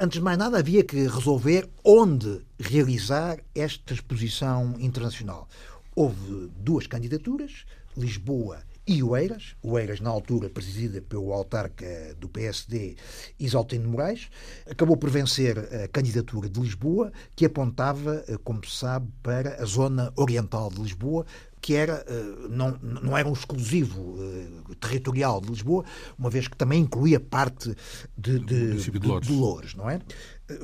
[0.00, 5.48] Antes de mais nada, havia que resolver onde realizar esta exposição internacional.
[5.94, 7.64] Houve duas candidaturas,
[7.96, 11.86] Lisboa e Oeiras, Oeiras na altura presidida pelo autarca
[12.18, 12.96] do PSD
[13.38, 14.28] Isaltino Moraes,
[14.68, 19.64] acabou por vencer a candidatura de Lisboa, que apontava, eh, como se sabe, para a
[19.64, 21.24] zona oriental de Lisboa,
[21.60, 25.84] que era, eh, não, não era um exclusivo eh, territorial de Lisboa,
[26.18, 27.76] uma vez que também incluía parte
[28.18, 30.00] de, de, de, de Loures, não é?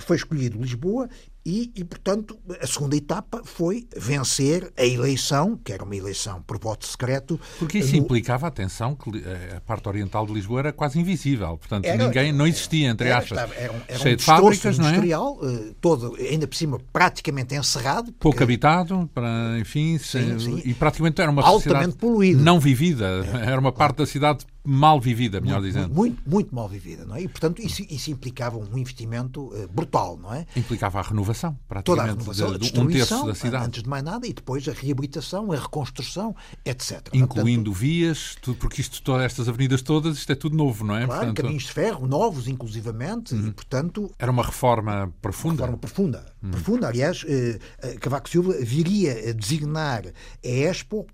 [0.01, 1.09] Foi escolhido Lisboa
[1.45, 6.59] e, e, portanto, a segunda etapa foi vencer a eleição, que era uma eleição por
[6.59, 7.41] voto secreto.
[7.59, 7.99] Porque isso no...
[7.99, 11.57] implicava, atenção, que eh, a parte oriental de Lisboa era quase invisível.
[11.57, 15.39] Portanto, era, ninguém, não existia, entre era, aspas, era, era cheio um de fábricas, industrial,
[15.41, 15.71] não é?
[15.81, 18.07] todo, ainda por cima, praticamente encerrado.
[18.07, 18.21] Porque...
[18.21, 20.63] Pouco habitado, para, enfim, sim, sim.
[20.65, 22.43] e praticamente era uma altamente poluído.
[22.43, 23.27] não vivida.
[23.49, 25.95] Era uma parte da cidade mal vivida, melhor muito, dizendo.
[25.95, 27.23] Muito, muito mal vivida, não é?
[27.23, 30.47] E, portanto, isso, isso implicava um investimento uh, brutal, não é?
[30.55, 31.28] Implicava a renovação,
[31.69, 33.67] praticamente, Toda a renovação, de, de um terço da cidade.
[33.67, 37.09] Antes de mais nada, e depois a reabilitação, a reconstrução, etc.
[37.13, 40.97] Incluindo portanto, vias, tudo, porque isto, todas estas avenidas todas, isto é tudo novo, não
[40.97, 41.05] é?
[41.05, 43.49] Claro, portanto, caminhos de ferro, novos, inclusivamente, uhum.
[43.49, 44.11] e, portanto...
[44.19, 45.65] Era uma reforma profunda.
[45.65, 46.33] Uma reforma profunda.
[46.43, 46.51] Uhum.
[46.51, 47.59] Profunda, aliás, eh,
[48.01, 51.07] Cavaco Silva viria a designar a Expo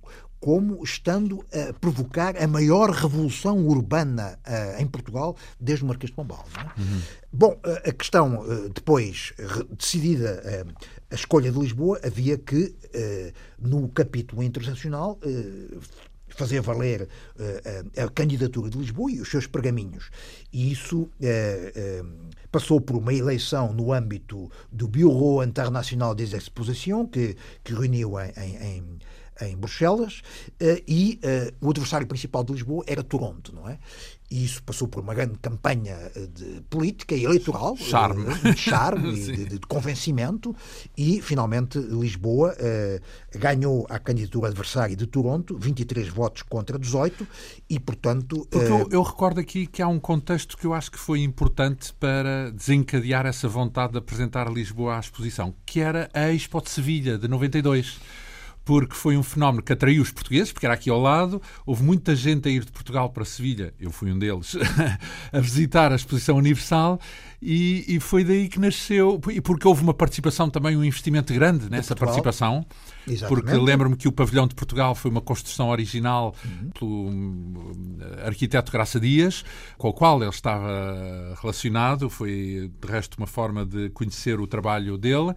[0.45, 6.17] como estando a provocar a maior revolução urbana uh, em Portugal desde o Marquês de
[6.17, 6.45] Pombal.
[6.59, 6.81] É?
[6.83, 7.01] Uhum.
[7.33, 9.33] Bom, a questão uh, depois
[9.71, 10.67] decidida
[11.11, 12.75] a escolha de Lisboa, havia que,
[13.59, 15.19] no capítulo internacional,
[16.29, 17.09] fazer valer
[17.97, 20.11] a candidatura de Lisboa e os seus pergaminhos.
[20.53, 21.09] E isso
[22.51, 28.57] passou por uma eleição no âmbito do Bureau Internacional des Expositions, que, que reuniu em,
[28.57, 28.99] em
[29.41, 30.23] em Bruxelas,
[30.87, 31.19] e
[31.61, 33.79] o adversário principal de Lisboa era Toronto, não é?
[34.35, 38.59] e isso passou por uma grande campanha eh, de política e eleitoral, charme, eh, de
[38.59, 40.55] charme e de, de, convencimento,
[40.97, 43.01] e finalmente Lisboa eh,
[43.37, 47.27] ganhou a candidatura adversária de Toronto, 23 votos contra 18,
[47.69, 48.47] e portanto.
[48.51, 51.93] Porque eu, eu, recordo aqui que há um contexto que eu acho que foi importante
[51.95, 57.17] para desencadear essa vontade de apresentar Lisboa à exposição, que era a Expo de Sevilha,
[57.17, 58.01] de 92
[58.65, 61.41] porque foi um fenómeno que atraiu os portugueses, porque era aqui ao lado.
[61.67, 64.57] Houve muita gente a ir de Portugal para Sevilha, eu fui um deles,
[65.33, 66.99] a visitar a Exposição Universal
[67.47, 71.69] e, e, foi daí que nasceu, e porque houve uma participação também, um investimento grande
[71.69, 72.65] nessa participação.
[73.07, 73.29] Exatamente.
[73.29, 76.71] Porque lembro-me que o pavilhão de Portugal foi uma construção original uhum.
[76.71, 79.45] pelo hum, arquiteto Graça Dias,
[79.77, 82.09] com o qual ele estava relacionado.
[82.09, 85.35] Foi, de resto, uma forma de conhecer o trabalho dele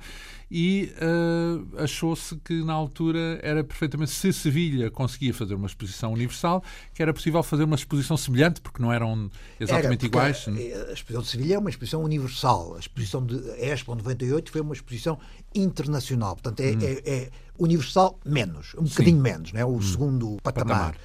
[0.50, 6.64] e uh, achou-se que na altura era perfeitamente, se Sevilha conseguia fazer uma exposição universal,
[6.94, 9.30] que era possível fazer uma exposição semelhante, porque não eram
[9.60, 10.46] exatamente era, iguais.
[10.48, 10.52] A,
[10.90, 12.76] a, exposição de Sevilha é uma exposição universal.
[12.76, 15.20] A exposição de Expo 98 foi uma exposição
[15.54, 16.80] internacional, portanto é, hum.
[16.82, 18.90] é, é universal menos, um Sim.
[18.92, 19.66] bocadinho menos, não é?
[19.66, 19.82] o hum.
[19.82, 20.94] segundo patamar.
[20.94, 20.96] patamar.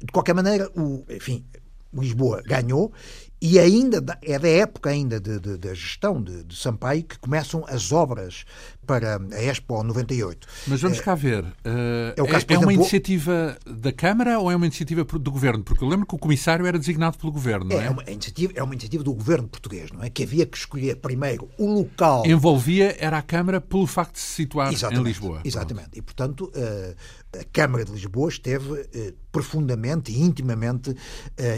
[0.00, 1.44] De qualquer maneira, o, enfim,
[1.92, 2.92] Lisboa ganhou
[3.40, 8.44] e ainda é da época ainda da gestão de, de, Sampaio que começam as obras
[8.88, 10.48] para a Expo 98.
[10.66, 11.44] Mas vamos cá ver.
[11.44, 15.62] Uh, é, caso, é, é uma iniciativa da Câmara ou é uma iniciativa do Governo?
[15.62, 17.84] Porque eu lembro que o comissário era designado pelo Governo, não é?
[17.84, 20.08] É uma iniciativa, é uma iniciativa do Governo português, não é?
[20.08, 22.26] Que havia que escolher primeiro o local...
[22.26, 25.40] Envolvia era a Câmara pelo facto de se situar exatamente, em Lisboa.
[25.44, 25.90] Exatamente.
[25.90, 25.98] Pronto.
[25.98, 30.96] E, portanto, uh, a Câmara de Lisboa esteve uh, profundamente e intimamente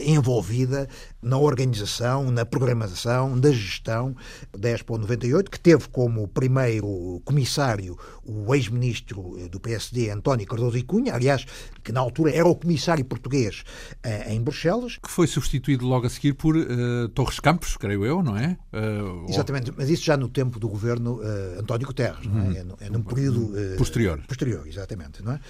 [0.05, 0.89] envolvida
[1.23, 4.15] na organização, na programação, na gestão
[4.57, 10.77] da Expo 98, que teve como primeiro comissário o ex-ministro eh, do PSD, António Cardoso
[10.77, 11.45] e Cunha, aliás,
[11.83, 13.65] que na altura era o comissário português
[14.03, 14.99] eh, em Bruxelas.
[15.03, 18.57] Que foi substituído logo a seguir por uh, Torres Campos, creio eu, não é?
[18.73, 22.45] Uh, Exatamente, mas isso já no tempo do governo uh, António Guterres, não é?
[22.45, 22.77] Uhum.
[22.81, 23.53] É, é num período...
[23.77, 24.21] posterior.
[24.27, 25.41] Posterior, exatamente, não é?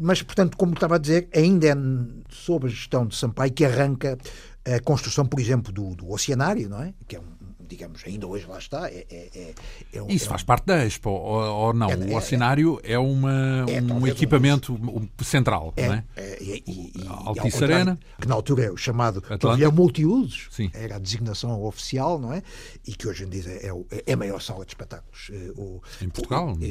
[0.00, 1.74] Mas, portanto, como estava a dizer, ainda é
[2.30, 4.16] sob a gestão de Sampaio que arranca
[4.64, 6.94] a construção, por exemplo, do, do oceanário, não é?
[7.06, 7.24] Que é um,
[7.68, 8.88] digamos, ainda hoje lá está.
[8.88, 9.54] É, é, é,
[9.92, 11.88] é um, Isso é faz parte da Expo, ou, ou não?
[11.88, 13.64] o oceanário é, uma,
[14.00, 16.04] um equipamento um, central, não é?
[16.40, 17.98] e, Altice Arena.
[18.20, 20.70] Que na altura é o chamado pavilhão multiusos, Sim.
[20.72, 22.42] era a designação oficial, não é?
[22.86, 23.70] E que hoje em dia é,
[24.06, 25.30] é a maior sala de espetáculos.
[25.32, 26.66] Eh, o, em Portugal, o, em,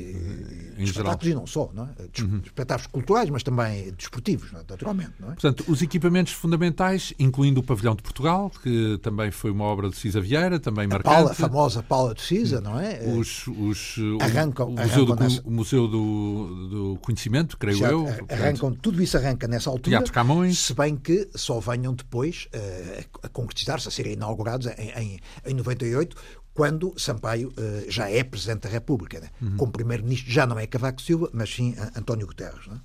[0.78, 1.20] em espetáculos geral.
[1.24, 2.22] e não só, não é?
[2.22, 2.42] Uhum.
[2.44, 5.32] Espetáculos culturais, mas também desportivos, naturalmente, não é?
[5.34, 9.96] Portanto, os equipamentos fundamentais, incluindo o pavilhão de Portugal, que também foi uma obra de
[9.96, 11.14] Cisa Vieira, também marcante.
[11.14, 13.00] Paula, a famosa Paula de Cisa, não é?
[13.04, 15.42] Os, os, arrancam, o, Museu, do, nessa...
[15.44, 18.08] o museu do, do Conhecimento, creio Já, eu.
[18.30, 19.98] Arrancam, tudo isso arranca nessa altura.
[19.98, 20.60] Teatro Camões.
[20.60, 25.54] Se bem que só venham depois uh, a concretizar-se, a serem inaugurados em, em, em
[25.54, 26.16] 98,
[26.54, 29.20] quando Sampaio uh, já é Presidente da República.
[29.20, 29.30] Né?
[29.42, 29.58] Uhum.
[29.58, 32.66] Como Primeiro-Ministro já não é Cavaco Silva, mas sim António Guterres.
[32.68, 32.80] Né?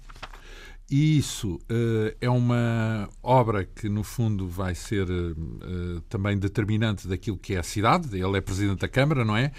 [0.95, 7.39] E isso uh, é uma obra que, no fundo, vai ser uh, também determinante daquilo
[7.39, 8.15] que é a cidade.
[8.15, 9.53] Ele é Presidente da Câmara, não é?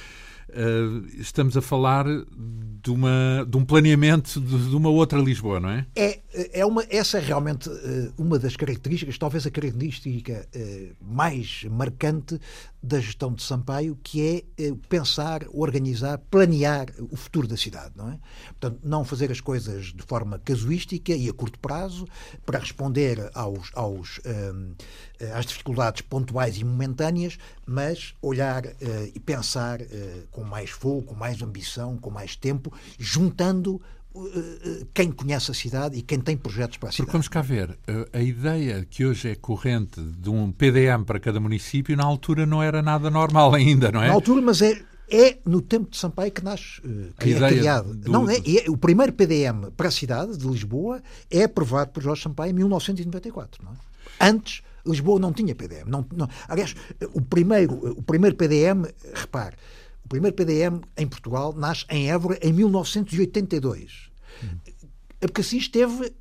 [0.53, 5.69] Uh, estamos a falar de, uma, de um planeamento de, de, uma outra Lisboa, não
[5.69, 5.87] é?
[5.95, 6.19] É,
[6.59, 12.39] é uma, essa é realmente uh, uma das características, talvez a característica uh, mais marcante
[12.81, 18.19] da gestão de Sampaio, que é pensar, organizar, planear o futuro da cidade, não é?
[18.59, 22.05] Portanto, não fazer as coisas de forma casuística e a curto prazo
[22.45, 24.19] para responder aos, aos,
[25.35, 28.63] às dificuldades pontuais e momentâneas, mas olhar
[29.13, 29.79] e pensar
[30.31, 33.81] com com mais fogo, com mais ambição, com mais tempo, juntando
[34.13, 37.05] uh, uh, quem conhece a cidade e quem tem projetos para a cidade.
[37.05, 37.77] Porque vamos cá ver,
[38.11, 42.61] a ideia que hoje é corrente de um PDM para cada município, na altura não
[42.61, 44.07] era nada normal ainda, não é?
[44.07, 47.93] Na altura, mas é, é no tempo de Sampaio que nasce, uh, que é criado.
[47.95, 48.11] Do...
[48.11, 52.21] Não é, é, o primeiro PDM para a cidade de Lisboa é aprovado por Jorge
[52.21, 53.63] Sampaio em 1994.
[53.63, 53.75] Não é?
[54.19, 55.87] Antes, Lisboa não tinha PDM.
[55.87, 56.75] Não, não, aliás,
[57.13, 59.55] o primeiro, o primeiro PDM, repare,
[60.03, 64.09] o primeiro PDM em Portugal nasce em Évora em 1982.
[64.43, 64.57] Hum.
[65.21, 66.13] A Becacis teve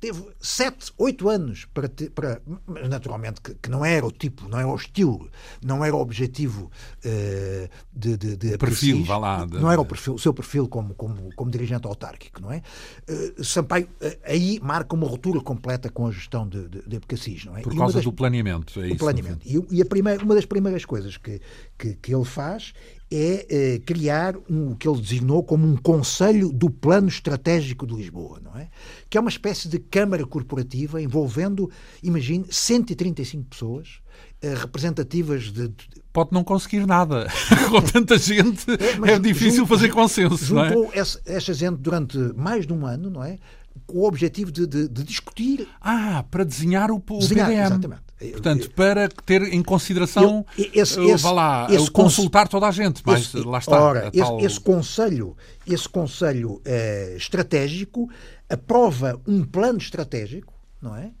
[0.00, 2.40] teve sete, oito anos para, ter, para
[2.88, 5.30] naturalmente que, que, não era o tipo, não era o estilo,
[5.62, 6.70] não era o objetivo
[7.04, 9.60] uh, de, de, de perfil, vá lá, de...
[9.60, 12.62] não era o perfil, o seu perfil como como, como dirigente autárquico, não é?
[13.08, 17.44] Uh, Sampaio uh, aí marca uma ruptura completa com a gestão de, de, de Abcacis,
[17.44, 17.60] não é?
[17.60, 18.96] Por causa das, do planeamento, é isso.
[18.96, 19.46] planeamento.
[19.46, 21.40] E, e, a primeira, uma das primeiras coisas que,
[21.76, 22.72] que, que ele faz
[23.12, 27.94] é eh, criar um, o que ele designou como um Conselho do Plano Estratégico de
[27.94, 28.68] Lisboa, não é?
[29.08, 31.68] Que é uma espécie de Câmara Corporativa envolvendo,
[32.02, 34.00] imagine, 135 pessoas
[34.40, 35.72] eh, representativas de,
[36.12, 37.26] pode não conseguir nada.
[37.68, 40.44] Com tanta gente é, é difícil junto, fazer consenso.
[40.44, 40.98] Juntou não é?
[40.98, 43.38] essa, essa gente durante mais de um ano, não é?
[43.86, 45.66] Com o objetivo de, de, de discutir.
[45.80, 47.66] Ah, para desenhar o, o desenhar, PDM.
[47.66, 48.10] Exatamente.
[48.32, 53.02] Portanto, para ter em consideração, eu, esse, esse, vá lá, esse consultar toda a gente,
[53.04, 53.80] mas esse, lá está.
[53.80, 54.36] Ora, tal...
[54.38, 55.34] esse, esse, conselho,
[55.66, 58.10] esse conselho eh, estratégico
[58.48, 60.52] aprova um plano estratégico,
[60.82, 61.12] não é?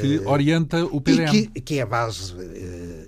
[0.00, 1.34] que orienta o PDM.
[1.34, 2.34] E que, que é a base,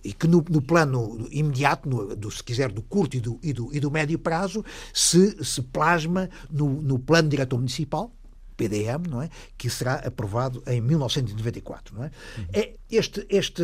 [0.05, 3.53] e que no, no plano imediato, no, do, se quiser, do curto e do, e
[3.53, 8.13] do, e do médio prazo, se, se plasma no, no plano diretor municipal,
[8.57, 9.29] PDM, não é?
[9.57, 11.95] que será aprovado em 1994.
[11.95, 12.11] Não é?
[12.39, 12.47] Uhum.
[12.53, 13.63] é este, este,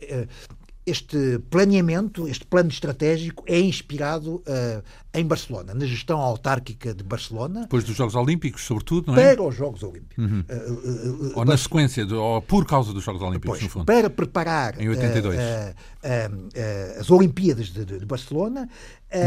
[0.00, 0.26] eh,
[0.86, 7.62] este planeamento, este plano estratégico é inspirado uh, em Barcelona, na gestão autárquica de Barcelona.
[7.62, 9.34] Depois dos Jogos Olímpicos, sobretudo, não é?
[9.34, 10.16] Para os Jogos Olímpicos.
[10.16, 10.44] Uhum.
[10.48, 13.84] Uh, uh, ou na sequência, de, ou por causa dos Jogos Olímpicos, pois, no fundo.
[13.84, 15.40] Para preparar em 82.
[17.00, 18.68] as Olimpíadas de, de, de Barcelona.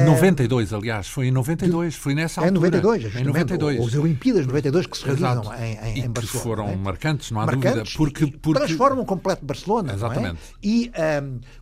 [0.06, 2.68] 92, aliás, foi em 92, foi nessa altura.
[2.68, 3.88] Em 92, em 92.
[3.88, 6.12] As Olimpíadas de 92 que se realizam em, em, em Barcelona.
[6.12, 6.76] que foram é?
[6.76, 7.98] marcantes, não há marcantes dúvida.
[7.98, 8.60] Porque, porque...
[8.60, 9.94] Transformam completo Barcelona.
[9.94, 10.36] Exatamente.
[10.36, 10.68] É?
[10.68, 10.92] E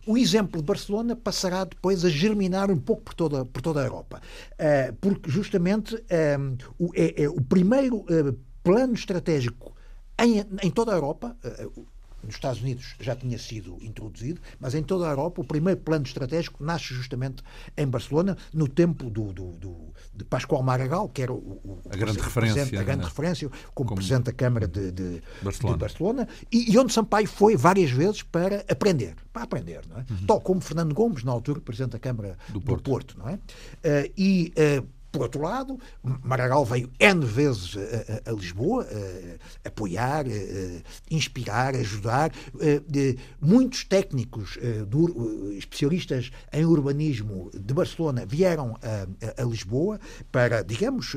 [0.06, 3.80] um, o exemplo de Barcelona passará depois a germinar um pouco por toda, por toda
[3.80, 4.20] a Europa.
[4.54, 5.94] Uh, porque justamente
[6.38, 9.74] um, o, é, é, o primeiro uh, plano estratégico
[10.18, 11.36] em, em toda a Europa.
[11.44, 11.86] Uh,
[12.28, 16.04] nos Estados Unidos já tinha sido introduzido, mas em toda a Europa o primeiro plano
[16.04, 17.42] estratégico nasce justamente
[17.74, 21.96] em Barcelona, no tempo do, do, do de Pascoal Maragall, que era o, o a
[21.96, 23.04] grande referência, a grande né?
[23.04, 27.26] referência como, como, Presidente da Câmara de, de Barcelona, de Barcelona e, e, onde Sampaio
[27.26, 30.04] foi várias vezes para aprender, para aprender, não é?
[30.10, 30.26] Uhum.
[30.26, 33.34] Tal como Fernando Gomes, na altura Presidente da Câmara do Porto, do Porto não é?
[33.34, 34.86] Uh, e uh,
[35.18, 38.86] por outro lado, Maragall veio N vezes a, a, a Lisboa
[39.64, 40.24] a, apoiar,
[41.10, 42.30] inspirar, ajudar.
[43.40, 49.98] muitos técnicos, do, especialistas em urbanismo de Barcelona vieram a, Lisboa
[50.30, 51.16] para, digamos,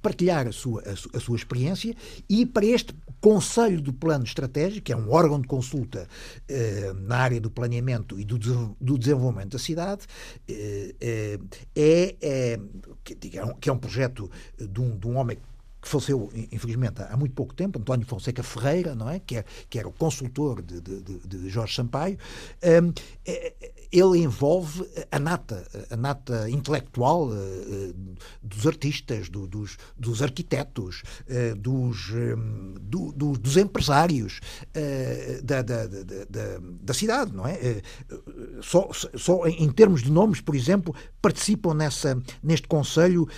[0.00, 1.94] partilhar a sua, a, sua experiência
[2.28, 6.08] e para este Conselho do Plano Estratégico, que é um órgão de consulta
[6.48, 8.36] eh, na área do planeamento e do,
[8.80, 10.06] do desenvolvimento da cidade,
[10.48, 11.38] eh, eh
[11.74, 12.60] é, é,
[13.04, 14.28] que, que é um projeto
[14.58, 15.51] de um, de um homem que
[15.88, 19.18] faleceu, infelizmente, há muito pouco tempo, António Fonseca Ferreira, não é?
[19.18, 22.18] Que, é, que era o consultor de, de, de Jorge Sampaio.
[22.62, 22.92] Um,
[23.26, 23.52] é,
[23.90, 27.94] ele envolve a nata, a nata intelectual uh,
[28.42, 34.40] dos artistas, do, dos, dos, arquitetos, uh, dos, um, do, do, dos empresários
[35.42, 37.82] da, da, da, da, cidade, não é?
[38.62, 43.28] Só, só em termos de nomes, por exemplo, participam nessa, neste Conselho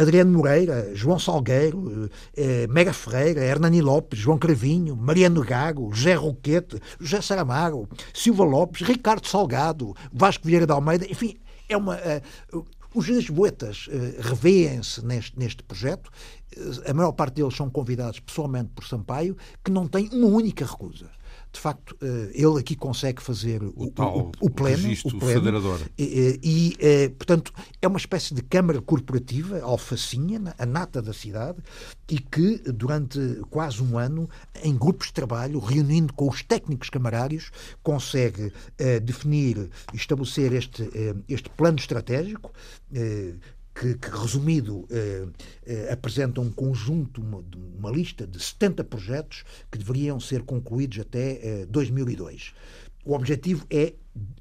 [0.00, 1.87] Adriano Moreira, João Salgueiro,
[2.68, 9.26] Mega Ferreira, Hernani Lopes, João Cravinho, Mariano Gago, José Roquete, José Saramago, Silva Lopes, Ricardo
[9.26, 11.36] Salgado, Vasco Vieira de Almeida, enfim,
[11.68, 11.96] é uma.
[12.52, 12.64] Uh,
[12.94, 16.10] os lisboetas uh, revêem-se neste, neste projeto.
[16.86, 21.10] A maior parte deles são convidados pessoalmente por Sampaio, que não tem uma única recusa
[21.52, 25.34] de facto, eh, ele aqui consegue fazer o, o, tal, o, o pleno, o pleno
[25.34, 25.80] federador.
[25.98, 31.58] E, e, eh, portanto, é uma espécie de câmara corporativa, alfacinha, a nata da cidade,
[32.08, 33.18] e que, durante
[33.50, 34.28] quase um ano,
[34.62, 37.50] em grupos de trabalho, reunindo com os técnicos camarários,
[37.82, 40.88] consegue eh, definir e estabelecer este,
[41.28, 42.52] este plano estratégico
[43.78, 45.26] que, que resumido, eh,
[45.64, 47.44] eh, apresenta um conjunto, uma,
[47.78, 52.54] uma, lista de 70 projetos que deveriam ser concluídos até eh, 2002.
[53.04, 53.94] O objetivo é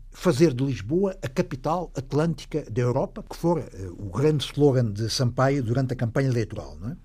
[0.09, 5.07] fazer de Lisboa a capital atlântica da Europa, que fora eh, o grande slogan de
[5.09, 6.75] Sampaio durante a campanha eleitoral.
[6.79, 6.97] Não é?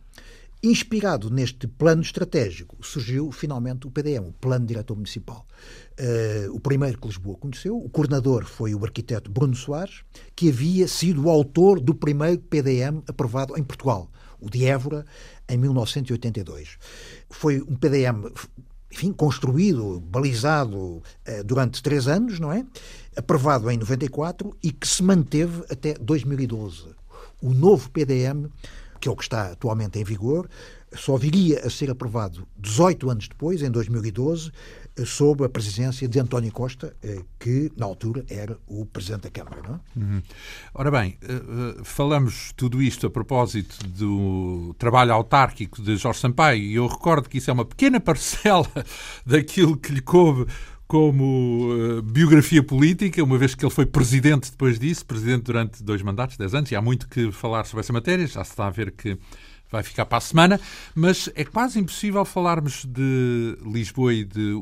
[0.64, 5.44] Inspirado neste plano estratégico, surgiu finalmente o PDM, o Plano Diretor Municipal.
[5.98, 10.04] Uh, o primeiro que Lisboa conheceu, o coordenador foi o arquiteto Bruno Soares,
[10.36, 14.08] que havia sido o autor do primeiro PDM aprovado em Portugal,
[14.38, 15.04] o de Évora,
[15.48, 16.78] em 1982.
[17.28, 18.32] Foi um PDM
[18.92, 21.02] enfim, construído, balizado uh,
[21.44, 22.64] durante três anos, não é?
[23.16, 26.86] Aprovado em 94 e que se manteve até 2012.
[27.40, 28.48] O novo PDM
[29.02, 30.48] que é o que está atualmente em vigor,
[30.94, 34.52] só viria a ser aprovado 18 anos depois, em 2012,
[35.04, 39.60] sob a presidência de António Costa, eh, que na altura era o Presidente da Câmara.
[39.66, 39.80] Não é?
[39.96, 40.22] uhum.
[40.72, 46.62] Ora bem, eh, eh, falamos tudo isto a propósito do trabalho autárquico de Jorge Sampaio
[46.62, 48.70] e eu recordo que isso é uma pequena parcela
[49.26, 50.46] daquilo que lhe coube
[50.92, 56.02] como uh, biografia política, uma vez que ele foi presidente depois disso, presidente durante dois
[56.02, 58.70] mandatos, dez anos, e há muito que falar sobre essa matéria, já se está a
[58.70, 59.16] ver que
[59.70, 60.60] vai ficar para a semana,
[60.94, 64.52] mas é quase impossível falarmos de Lisboa e de,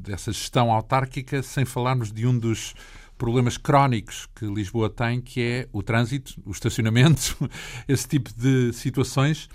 [0.00, 2.72] dessa gestão autárquica sem falarmos de um dos
[3.18, 7.36] problemas crónicos que Lisboa tem, que é o trânsito, o estacionamento,
[7.86, 9.46] esse tipo de situações.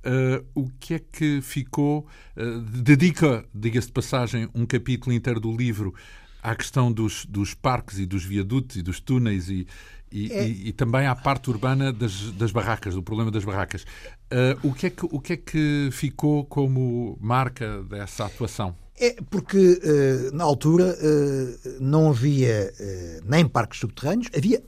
[0.00, 2.06] Uh, o que é que ficou?
[2.36, 5.94] Uh, dedica, diga-se de passagem, um capítulo inteiro do livro
[6.42, 9.66] à questão dos, dos parques e dos viadutos e dos túneis e,
[10.10, 10.48] e, é...
[10.48, 13.82] e, e também à parte urbana das, das, barracas, do problema das barracas.
[14.32, 18.74] Uh, o, que é que, o que é que ficou como marca dessa atuação?
[18.98, 19.80] É porque
[20.34, 20.94] na altura
[21.80, 22.70] não havia
[23.24, 24.62] nem parques subterrâneos, havia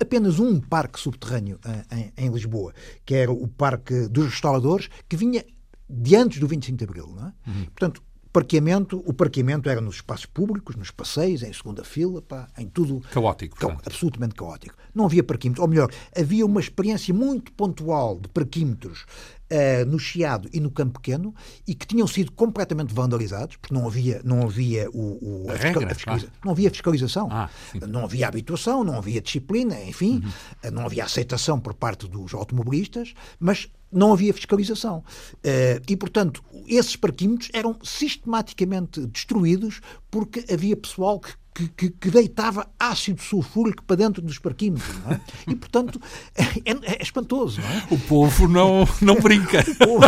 [0.00, 1.58] apenas um parque subterrâneo
[1.90, 2.72] em, em, Lisboa,
[3.04, 5.44] que era o Parque dos Restauradores, que vinha
[5.88, 7.08] de antes do 25 de Abril.
[7.14, 7.32] Não é?
[7.46, 7.64] Uhum.
[7.66, 12.68] Portanto, parqueamento, o parqueamento era nos espaços públicos, nos passeios, em segunda fila, pá, em
[12.68, 13.00] tudo.
[13.10, 13.56] Caótico.
[13.58, 14.76] Ca absolutamente caótico.
[14.94, 19.06] Não havia parquímetros, ou melhor, havia uma experiência muito pontual de parquímetros
[19.50, 21.34] uh, no Chiado e no Campo Pequeno
[21.66, 25.88] e que tinham sido completamente vandalizados, porque não havia, não havia o, o a, regra,
[25.92, 27.50] a não havia fiscalização, ah,
[27.86, 30.22] não havia habituação, não havia disciplina, enfim,
[30.64, 30.70] uhum.
[30.70, 34.98] não havia aceitação por parte dos automobilistas, mas não havia fiscalização.
[35.34, 39.80] Uh, e, portanto, esses parquímetros eram sistematicamente destruídos
[40.10, 44.94] porque havia pessoal que que, que, que, deitava ácido sulfúrico para dentro dos parquímetros.
[45.10, 45.20] É?
[45.50, 46.00] E, portanto,
[46.36, 47.60] é, é, é, espantoso.
[47.60, 47.86] Não é?
[47.90, 49.64] O povo não, não brinca.
[49.68, 50.06] o, povo,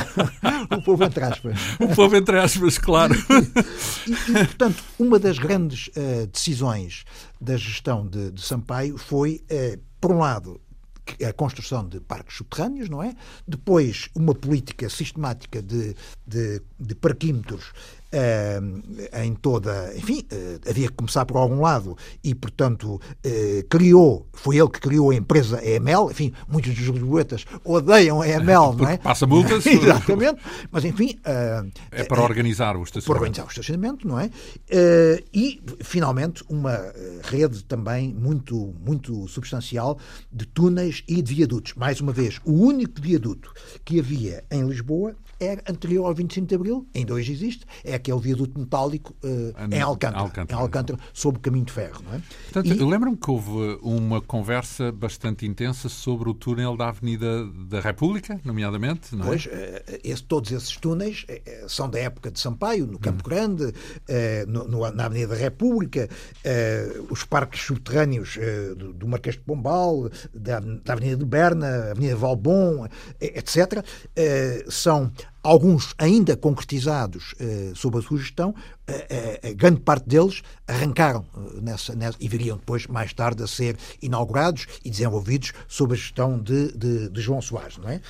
[0.77, 1.59] o povo, entre aspas.
[1.81, 3.15] O povo, entre aspas, claro.
[4.07, 7.05] E, e portanto, uma das grandes uh, decisões
[7.41, 10.61] da gestão de, de Sampaio foi, uh, por um lado,
[11.29, 13.17] a construção de parques subterrâneos, não é?
[13.47, 17.73] Depois, uma política sistemática de, de, de parquímetros
[19.23, 19.93] em toda.
[19.97, 24.81] Enfim, uh, havia que começar por algum lado e, portanto, uh, criou, foi ele que
[24.81, 26.11] criou a empresa EML.
[26.11, 28.97] Enfim, muitos dos lisboetas odeiam a EML, não é?
[28.99, 29.65] Passa multas.
[29.71, 30.41] Exatamente,
[30.71, 31.19] mas enfim.
[31.91, 33.07] é para organizar o estacionamento.
[33.07, 34.31] Para organizar o estacionamento, não é?
[35.33, 36.79] e, finalmente, uma
[37.23, 39.99] rede também muito, muito substancial
[40.33, 41.75] de túneis e de viadutos.
[41.75, 43.53] Mais uma vez, o único viaduto
[43.85, 48.21] que havia em Lisboa era anterior ao 25 de Abril, ainda hoje existe, é aquele
[48.21, 52.03] viaduto metálico uh, em Alcântara, Alcântara, em Alcântara, sob o caminho de ferro.
[52.05, 52.21] Não é?
[52.53, 52.85] Portanto, e...
[52.85, 59.17] lembro-me que houve uma conversa bastante intensa sobre o túnel da Avenida da República, nomeadamente,
[59.17, 59.29] não é?
[59.29, 59.51] Pois, uh,
[60.05, 63.31] esse, todos esses túneis uh, são da época de Sampaio, no Campo hum.
[63.31, 63.73] Grande,
[64.49, 66.09] no, no, na Avenida da República,
[67.09, 68.37] os parques subterrâneos
[68.77, 72.87] do, do, Marquês de Pombal, da, da Avenida de Berna, Avenida Valbon,
[73.21, 73.85] etc.,
[74.69, 75.13] são
[75.43, 81.25] alguns ainda concretizados uh, sob a sua gestão, uh, uh, grande parte deles arrancaram
[81.63, 86.39] nessa, nessa, e viriam depois, mais tarde, a ser inaugurados e desenvolvidos sob a gestão
[86.39, 87.79] de, de, de João Soares.
[87.79, 88.01] Não é?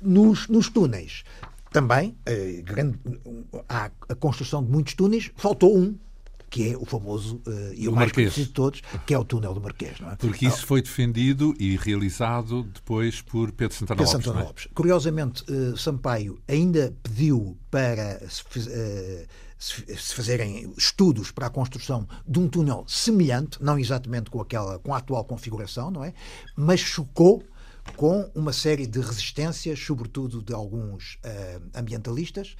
[0.00, 1.24] nos, nos túneis,
[1.70, 2.16] também,
[2.64, 2.98] grande,
[3.68, 5.96] há a construção de muitos túneis, faltou um,
[6.50, 8.34] que é o famoso uh, e o, o mais Marquês.
[8.34, 9.96] conhecido de todos, que é o túnel do Marquês.
[10.00, 10.16] É?
[10.16, 14.24] Porque isso foi defendido e realizado depois por Pedro Santana Pedro Lopes.
[14.24, 14.46] Santana é?
[14.46, 14.68] Lopes.
[14.74, 19.26] Curiosamente, uh, Sampaio ainda pediu para se, uh,
[19.58, 24.92] se fazerem estudos para a construção de um túnel semelhante, não exatamente com aquela com
[24.92, 26.12] a atual configuração, não é?
[26.56, 27.44] Mas chocou
[27.96, 32.56] com uma série de resistências, sobretudo de alguns uh, ambientalistas,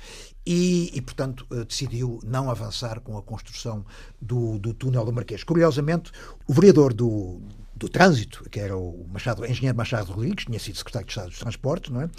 [0.47, 3.85] e, e portanto, uh, decidiu não avançar com a construção
[4.21, 5.45] do, do túnel do Marquês.
[5.45, 6.12] Curiosamente,
[6.47, 7.41] o vereador do,
[7.81, 11.39] do Trânsito, que era o Machado, engenheiro Machado Rodrigues, tinha sido secretário de Estado dos
[11.39, 12.11] Transportes, não é?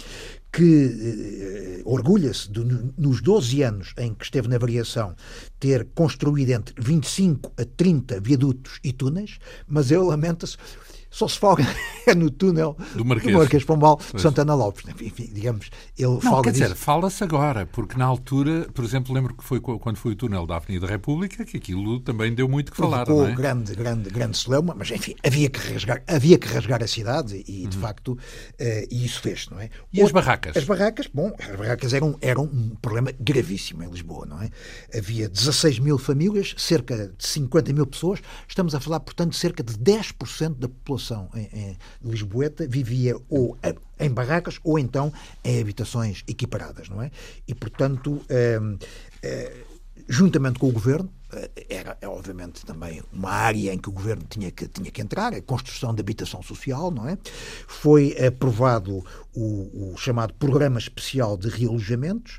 [0.52, 2.50] que eh, orgulha-se
[2.98, 5.14] nos 12 anos em que esteve na variação
[5.58, 10.56] ter construído entre 25 a 30 viadutos e túneis, mas ele lamenta-se
[11.12, 11.62] só se folga
[12.06, 14.22] é no túnel do Marquês, do Marquês Pombal, pois.
[14.22, 14.82] Santana Lopes.
[14.88, 19.34] Enfim, digamos, ele não, folga quer dizer, fala-se agora, porque na altura, por exemplo, lembro
[19.34, 22.78] que foi quando foi o túnel da Avenida República, que aquilo também deu muito que
[22.78, 23.32] falar, não é?
[23.34, 27.66] grande, grande, grande celeuma, mas enfim, havia que rasgar, havia que rasgar a cidade e,
[27.66, 27.82] de uhum.
[27.82, 28.18] facto, uh,
[28.90, 29.68] e isso fez, não é?
[29.92, 30.56] E as barracas?
[30.56, 34.48] As barracas, bom, as barracas eram, eram um problema gravíssimo em Lisboa, não é?
[34.96, 39.62] Havia 16 mil famílias, cerca de 50 mil pessoas, estamos a falar, portanto, de cerca
[39.62, 43.58] de 10% da população população em, em Lisboeta vivia ou
[43.98, 45.12] em barracas ou então
[45.44, 47.10] em habitações equiparadas, não é?
[47.46, 48.60] E, portanto, eh,
[49.22, 49.52] eh,
[50.08, 54.24] juntamente com o governo, eh, era é, obviamente também uma área em que o governo
[54.28, 57.18] tinha que, tinha que entrar, a construção de habitação social, não é?
[57.66, 62.38] Foi aprovado o, o chamado Programa Especial de Realojamentos,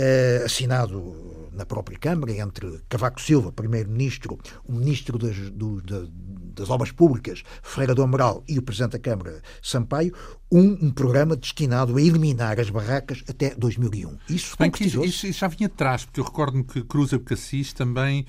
[0.00, 6.90] uh, assinado na própria Câmara, entre Cavaco Silva, Primeiro-Ministro, o Ministro das, do, das Obras
[6.90, 10.14] Públicas, Ferreira do Amaral, e o Presidente da Câmara, Sampaio,
[10.50, 14.16] um, um, programa destinado a eliminar as barracas até 2001.
[14.28, 18.26] Isso, Bem, isso, isso, já vinha atrás, porque eu recordo-me que Cruz Abcacis também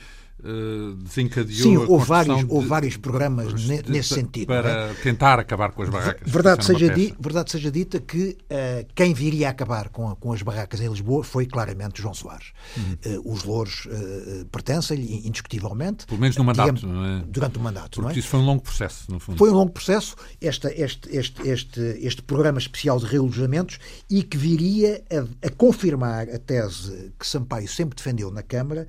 [1.04, 4.48] desencadeou Sim, houve vários, houve vários programas de, nesse de, sentido.
[4.48, 4.94] Para é?
[4.96, 6.32] tentar acabar com as barracas.
[6.32, 10.42] Verdade seja, di, verdade seja dita que uh, quem viria a acabar com, com as
[10.42, 12.54] barracas em Lisboa foi claramente João Soares.
[12.76, 13.18] Uhum.
[13.18, 13.88] Uh, os louros
[14.52, 16.06] pertencem-lhe, indiscutivelmente.
[16.06, 17.24] Pelo menos no mandato, digamos, não é?
[17.28, 18.02] Durante o mandato.
[18.02, 18.20] Porque é?
[18.20, 19.38] isso foi um longo processo, no fundo.
[19.38, 23.80] Foi um longo processo, esta, este, este, este, este programa especial de realojamentos
[24.10, 28.88] e que viria a, a confirmar a tese que Sampaio sempre defendeu na Câmara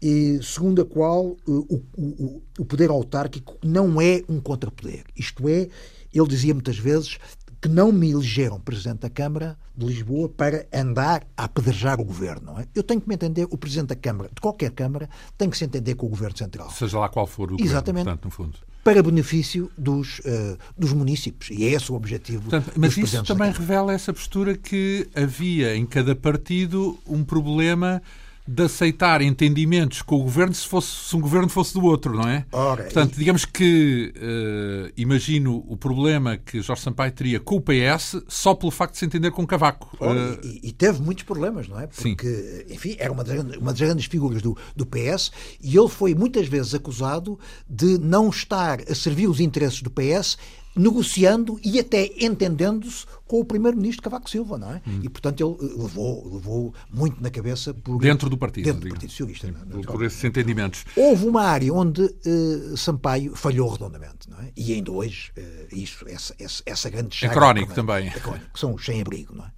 [0.00, 5.04] e, segundo a qual eh, o, o, o poder autárquico não é um contrapoder.
[5.16, 5.68] Isto é,
[6.12, 7.18] ele dizia muitas vezes
[7.60, 12.58] que não me elegeram Presidente da Câmara de Lisboa para andar a apedrejar o Governo.
[12.58, 12.66] É?
[12.74, 15.64] Eu tenho que me entender, o Presidente da Câmara, de qualquer Câmara, tem que se
[15.64, 16.70] entender com o Governo Central.
[16.70, 18.04] Seja lá qual for o Exatamente.
[18.04, 18.58] Governo, portanto, no fundo.
[18.84, 21.50] Para benefício dos, uh, dos municípios.
[21.50, 25.84] E é esse o objetivo portanto, Mas isso também revela essa postura que havia em
[25.84, 28.00] cada partido um problema
[28.48, 32.26] de aceitar entendimentos com o governo se, fosse, se um governo fosse do outro, não
[32.26, 32.46] é?
[32.50, 33.18] Ora, Portanto, e...
[33.18, 38.72] digamos que uh, imagino o problema que Jorge Sampaio teria com o PS só pelo
[38.72, 39.94] facto de se entender com Cavaco.
[40.00, 40.40] Ora, uh...
[40.42, 41.88] e, e, teve muitos problemas, não é?
[41.88, 42.74] Porque, Sim.
[42.74, 45.30] enfim, era uma das, uma das grandes figuras do, do PS
[45.60, 47.38] e ele foi muitas vezes acusado
[47.68, 50.38] de não estar a servir os interesses do PS
[50.78, 54.80] negociando e até entendendo-se com o primeiro-ministro Cavaco Silva, não é?
[54.86, 55.00] Hum.
[55.02, 57.98] E, portanto, ele eh, levou, levou muito na cabeça por...
[57.98, 58.64] Dentro do partido.
[58.64, 59.52] Dentro do Partido Socialista.
[59.70, 60.84] Por, por esses entendimentos.
[60.96, 64.50] Houve uma área onde uh, Sampaio falhou redondamente, não é?
[64.56, 67.32] E ainda hoje, uh, isso, essa, essa, essa grande chaga...
[67.32, 68.08] É crónico também.
[68.08, 69.50] É crónico, que são os sem-abrigo, não é?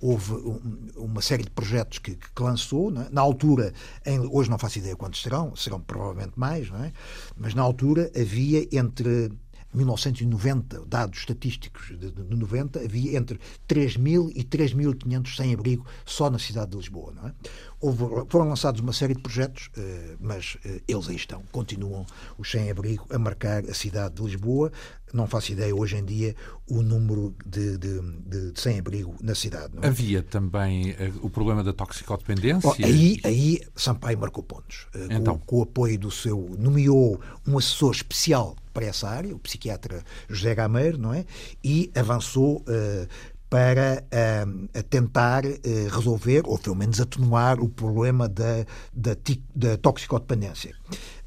[0.00, 0.60] Houve um,
[0.96, 3.08] uma série de projetos que, que lançou, é?
[3.10, 3.74] na altura,
[4.06, 6.92] em, hoje não faço ideia quantos serão, serão provavelmente mais, não é?
[7.36, 9.32] Mas na altura havia entre
[9.74, 13.38] 1990, dados estatísticos de, de 90, havia entre
[13.68, 17.12] 3.000 e 3.500 sem-abrigo só na cidade de Lisboa.
[17.14, 17.32] Não é?
[17.80, 22.04] Houve, foram lançados uma série de projetos, eh, mas eh, eles aí estão, continuam
[22.36, 24.72] os sem-abrigo a marcar a cidade de Lisboa.
[25.12, 26.34] Não faço ideia hoje em dia
[26.66, 29.74] o número de, de, de, de sem-abrigo na cidade.
[29.80, 29.86] É?
[29.86, 32.68] Havia também uh, o problema da toxicodependência.
[32.68, 34.88] Oh, aí, aí Sampaio marcou pontos.
[35.08, 35.38] Então.
[35.38, 36.50] com, com, o apoio do seu.
[36.58, 41.24] nomeou um assessor especial para essa área, o psiquiatra José Gameiro, não é?
[41.64, 43.08] E avançou uh,
[43.50, 45.58] para uh, tentar uh,
[45.90, 49.16] resolver, ou pelo menos atenuar, o problema da, da,
[49.52, 50.76] da toxicodependência.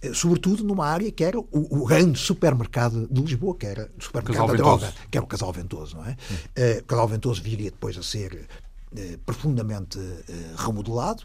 [0.01, 4.01] Uh, sobretudo numa área que era o, o, grande supermercado de Lisboa, que era o
[4.01, 5.97] supermercado da droga, que era o Casal Ventoso.
[5.97, 6.11] Não é?
[6.11, 6.79] Hum.
[6.79, 8.47] o Casal Ventoso viria depois a ser
[9.25, 9.99] profundamente
[10.57, 11.23] remodelado,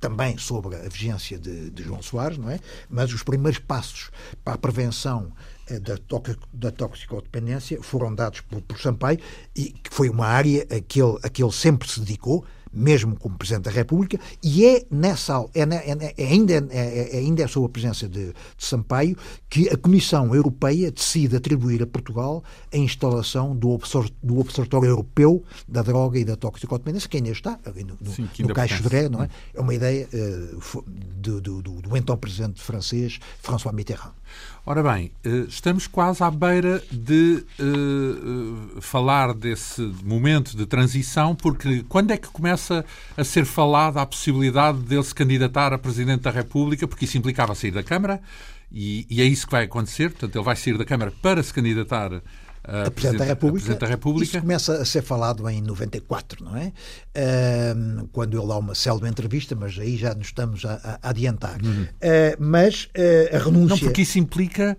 [0.00, 2.58] também sobre a vigência de, de, João Soares, não é?
[2.88, 4.10] Mas os primeiros passos
[4.44, 5.32] para a prevenção
[5.68, 5.96] eh, da,
[6.52, 9.18] da toxicodependência foram dados por, por Sampaio
[9.54, 13.16] e que foi uma área a que, ele, a que ele sempre se dedicou, mesmo
[13.18, 17.46] como Presidente da República, e é nessa é, é, é ainda, é, é, ainda é
[17.46, 19.16] sob a presença de, de, Sampaio
[19.48, 22.42] que a Comissão Europeia decide atribuir a Portugal
[22.72, 27.58] a instalação do, observ, do Observatório Europeu da Droga e da Toxicodependência, que ainda está
[27.66, 29.28] no, no, Sim, no Caixo de não é?
[29.54, 30.84] É uma ideia uh,
[31.16, 34.12] do, do, do, do então Presidente francês François Mitterrand.
[34.66, 41.84] Ora bem, eh, estamos quase à beira de uh, falar desse momento de transição, porque
[41.88, 42.84] quando é que começa
[43.16, 47.54] a ser falada a possibilidade dele se candidatar a Presidente da República, porque isso implicava
[47.54, 48.20] sair da Câmara,
[48.70, 51.54] e, e é isso que vai acontecer, portanto, ele vai sair da Câmara para se
[51.54, 52.20] candidatar
[52.64, 53.64] a Presidente da República.
[53.64, 54.24] Presidente da República.
[54.24, 56.72] Isso começa a ser falado em 94, não é?
[57.16, 61.58] Uh, quando ele dá uma célebre entrevista, mas aí já nos estamos a, a adiantar.
[61.62, 61.82] Uhum.
[61.82, 63.68] Uh, mas uh, a renúncia.
[63.68, 64.76] Não, porque isso implica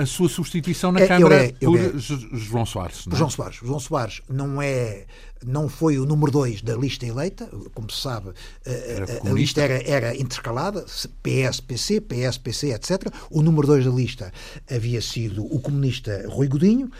[0.00, 1.92] a sua substituição na é, Câmara é, por é.
[2.32, 3.06] João Soares.
[3.06, 3.18] Não é?
[3.18, 3.56] João Soares.
[3.56, 5.06] João Soares não é
[5.44, 8.30] não foi o número 2 da lista eleita, como se sabe,
[8.66, 10.84] a, a, lista era, era intercalada,
[11.22, 13.12] PS, PC, PS, PC, etc.
[13.30, 14.32] O número 2 da lista
[14.68, 16.90] havia sido o comunista Rui Godinho,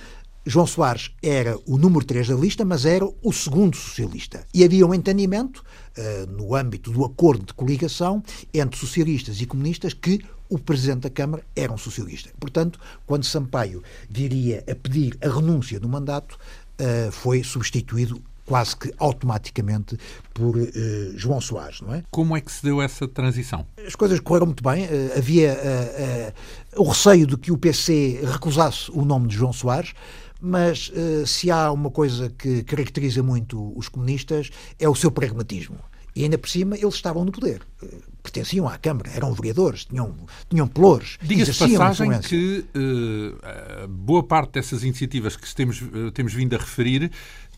[0.49, 4.47] João Soares era o número 3 da lista, mas era o segundo socialista.
[4.55, 5.65] E havia um entendimento,
[5.99, 8.23] uh, no âmbito do acordo de coligação,
[8.55, 12.31] entre socialistas e comunistas, que o Presidente da Câmara era um socialista.
[12.39, 16.39] Portanto, quando Sampaio viria a pedir a renúncia do mandato,
[16.81, 19.99] uh, foi substituído quase que automaticamente
[20.33, 20.71] por uh,
[21.17, 22.05] João Soares, não é?
[22.11, 23.67] Como é que se deu essa transição?
[23.85, 24.85] As coisas correram muito bem.
[24.85, 26.35] Uh, havia
[26.77, 29.95] o receio de que o PC recusasse o nome de João Soares,
[30.41, 30.93] mas
[31.25, 35.79] se há uma coisa que caracteriza muito os comunistas é o seu pragmatismo
[36.15, 37.63] E ainda por cima eles estavam no poder.
[38.27, 40.15] Pertenciam à Câmara, eram vereadores, tinham,
[40.51, 41.17] tinham pelouros.
[41.23, 42.29] Diga-se passagem influência.
[42.29, 47.13] que uh, boa parte dessas iniciativas que temos, uh, temos vindo a referir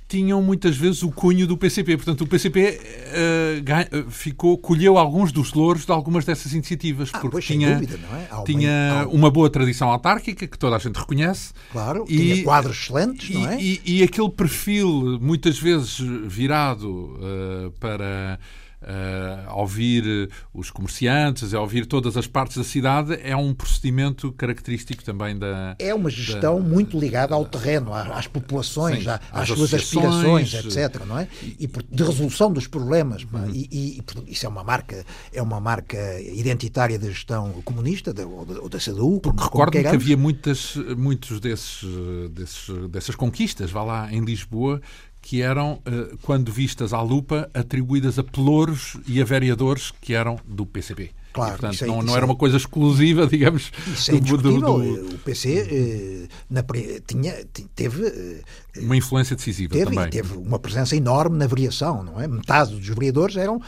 [0.09, 1.97] tinham muitas vezes o cunho do PCP.
[1.99, 7.19] Portanto, o PCP uh, eh, ficou, colheu alguns dos louros de algumas dessas iniciativas, ah,
[7.19, 8.43] porque pois, tinha, dúvida, é?
[8.45, 11.53] tinha uma, uma, boa tradição autárquica que toda a gente reconhece.
[11.71, 13.61] Claro, e, tinha quadros excelentes, e, não é?
[13.61, 18.41] E, e, aquele perfil, muitas vezes virado uh, para
[18.83, 25.05] uh, ouvir os comerciantes, a ouvir todas as partes da cidade, é um procedimento característico
[25.05, 25.77] também da.
[25.79, 31.05] É uma gestão da, muito ligada ao terreno, às, populações, sim, às, suas aspirações, etc.
[31.07, 31.29] Não é?
[31.43, 33.25] E de resolução dos problemas.
[33.25, 33.51] Uhum.
[33.53, 38.61] E, e, isso é uma marca, é uma marca identitária da gestão comunista ou da,
[38.61, 39.21] ou da CDU.
[39.21, 41.85] Porque recordo que havia muitas, muitos desses,
[42.31, 44.81] desses, dessas conquistas, vá lá em Lisboa,
[45.29, 50.41] que eram, eh, quando vistas à lupa, atribuídas a pelouros e a vereadores que eram
[50.47, 51.11] do PCP.
[51.35, 53.71] Claro, e, portanto, é, não, não era uma coisa exclusiva, digamos.
[53.89, 54.59] Isso é indiscutível.
[54.59, 55.15] Do, do...
[55.17, 56.65] O PC eh, na,
[57.07, 58.07] tinha, teve.
[58.07, 58.43] Eh,
[58.79, 60.09] uma influência decisiva teve, também.
[60.09, 62.27] Teve uma presença enorme na variação, não é?
[62.27, 63.61] Metade dos vereadores eram.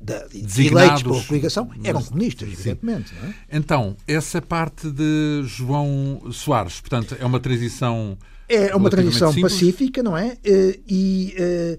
[0.00, 3.12] Da, eleitos pela coligação eram comunistas, evidentemente.
[3.22, 3.56] É?
[3.58, 8.16] Então, essa parte de João Soares, portanto, é uma transição
[8.48, 10.36] é uma transição pacífica, não é?
[10.44, 11.78] Eh, e eh,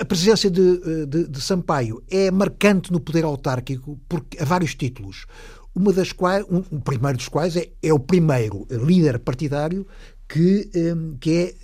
[0.00, 5.26] a presença de, de, de, Sampaio é marcante no poder autárquico porque, a vários títulos.
[5.74, 9.86] Uma das quais, um, o primeiro dos quais é, é o primeiro líder partidário
[10.28, 11.54] que, eh, que é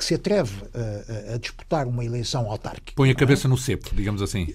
[0.00, 2.92] que se atreve a, a, disputar uma eleição autárquica.
[2.96, 3.50] Põe a cabeça é?
[3.50, 4.48] no cepo, digamos assim.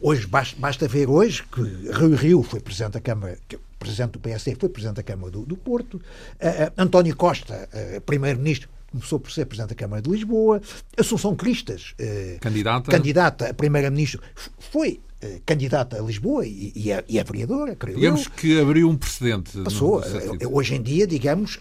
[0.00, 3.36] Hoje, basta, basta ver hoje que Rio Rio foi Presidente da Câmara,
[3.82, 8.68] presidente do PSD, foi presidente da Câmara do, do Porto, uh, António Costa, uh, primeiro-ministro,
[8.90, 10.60] começou por ser presidente da Câmara de Lisboa,
[10.98, 11.94] Assunção Cristas,
[12.40, 12.90] candidata.
[12.90, 14.20] candidata a primeira-ministro,
[14.58, 15.00] foi
[15.46, 18.30] candidata a Lisboa e, e, é, e é vereadora, creio Digamos eu.
[18.32, 19.56] que abriu um precedente.
[19.62, 20.02] Passou.
[20.50, 21.58] Hoje em dia, digamos,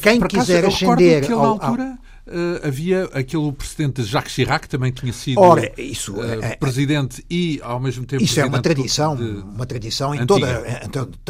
[0.00, 4.90] quem quiser ascender ao, ao, altura uh, havia aquele precedente de Jacques Chirac, que também
[4.92, 9.22] tinha sido Ora, isso, uh, presidente e, ao mesmo tempo, Isso é uma tradição, de,
[9.22, 10.64] uma tradição em toda,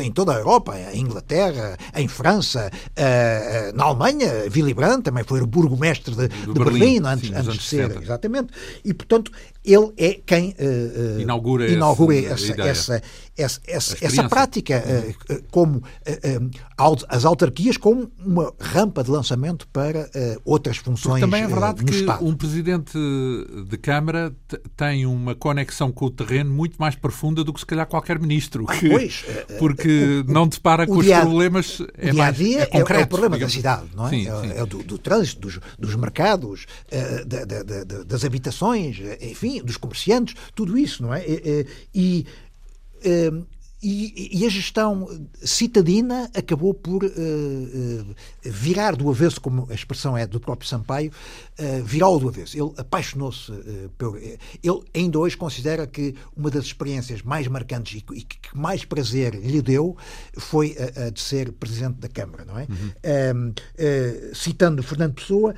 [0.02, 5.40] em toda a Europa, em Inglaterra, em França, uh, na Alemanha, Willy Brandt também foi
[5.40, 8.02] o burgomestre de, de Berlim, Berlim, antes, sim, antes de ser, 60.
[8.02, 8.52] exatamente.
[8.84, 9.30] E, portanto,
[9.64, 10.54] ele é quem
[11.18, 13.02] inaugura, inaugura essa, essa, essa,
[13.36, 15.38] essa, essa, essa prática uhum.
[15.50, 15.82] como
[17.08, 20.10] as autarquias como uma rampa de lançamento para
[20.44, 22.26] outras funções Porque também é verdade uh, que Estado.
[22.26, 22.98] um presidente
[23.68, 24.34] de Câmara
[24.76, 28.66] tem uma conexão com o terreno muito mais profunda do que se calhar qualquer ministro.
[28.68, 29.24] Ah, que, pois,
[29.58, 31.82] porque uh, não depara com os problemas.
[31.96, 33.54] É dia a dia é, concreto, é, o problema digamos.
[33.54, 34.10] da cidade, não é?
[34.10, 34.60] Sim, é, sim.
[34.60, 36.66] é do, do, trânsito, dos, dos mercados,
[37.26, 41.24] da, da, da, das habitações, enfim, dos comerciantes, tudo isso, não é?
[41.26, 41.66] E.
[41.94, 42.26] e
[43.84, 45.06] e, e, a gestão
[45.42, 51.12] citadina acabou por uh, uh, virar do avesso, como a expressão é do próprio Sampaio,
[51.58, 52.56] uh, virou do avesso.
[52.56, 53.52] Ele apaixonou-se
[53.98, 54.16] pelo.
[54.16, 54.40] Ele
[54.94, 59.60] ainda hoje considera que uma das experiências mais marcantes e, e que mais prazer lhe
[59.60, 59.94] deu
[60.38, 62.62] foi a, a de ser presidente da Câmara, não é?
[62.62, 63.52] Uhum.
[64.32, 65.54] citando Fernando Pessoa,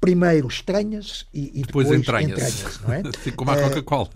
[0.00, 2.80] primeiro estranhas e, e depois, depois entranhas.
[2.82, 3.02] não é?
[3.36, 4.10] Como a eh, Coca-Cola.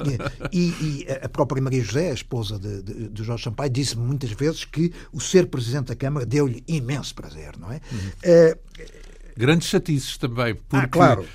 [0.53, 4.31] E, e, a própria Maria José, a esposa de, de, de Jorge Sampaio, disse muitas
[4.31, 7.81] vezes que o ser Presidente da Câmara deu-lhe imenso prazer, não é?
[7.91, 8.53] Uhum.
[8.53, 9.03] Uh,
[9.37, 11.27] Grandes chatices também, porque, ah, claro.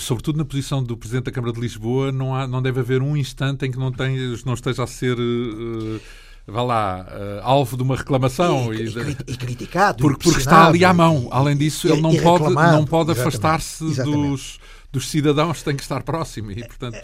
[0.00, 3.16] sobretudo na posição do Presidente da Câmara de Lisboa, não, há, não deve haver um
[3.16, 5.16] instante em que não, tenha, não esteja a ser.
[5.16, 6.00] Uh,
[6.46, 10.66] vá lá, uh, alvo de uma reclamação e, e, e, e criticado, porque, porque está
[10.68, 11.28] ali à mão.
[11.30, 14.58] Além disso, ele não pode, não pode afastar-se dos,
[14.92, 17.02] dos cidadãos, tem que estar próximo e, portanto.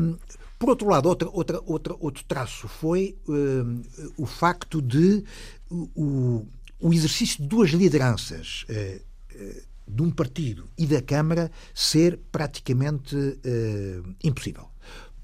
[0.00, 0.16] Um,
[0.58, 3.82] por outro lado, outra, outra, outra, outro traço foi um,
[4.16, 5.22] o facto de
[5.68, 6.46] o,
[6.80, 9.02] o exercício de duas lideranças uh,
[9.34, 13.14] uh, de um partido e da Câmara ser praticamente
[14.24, 14.68] impossível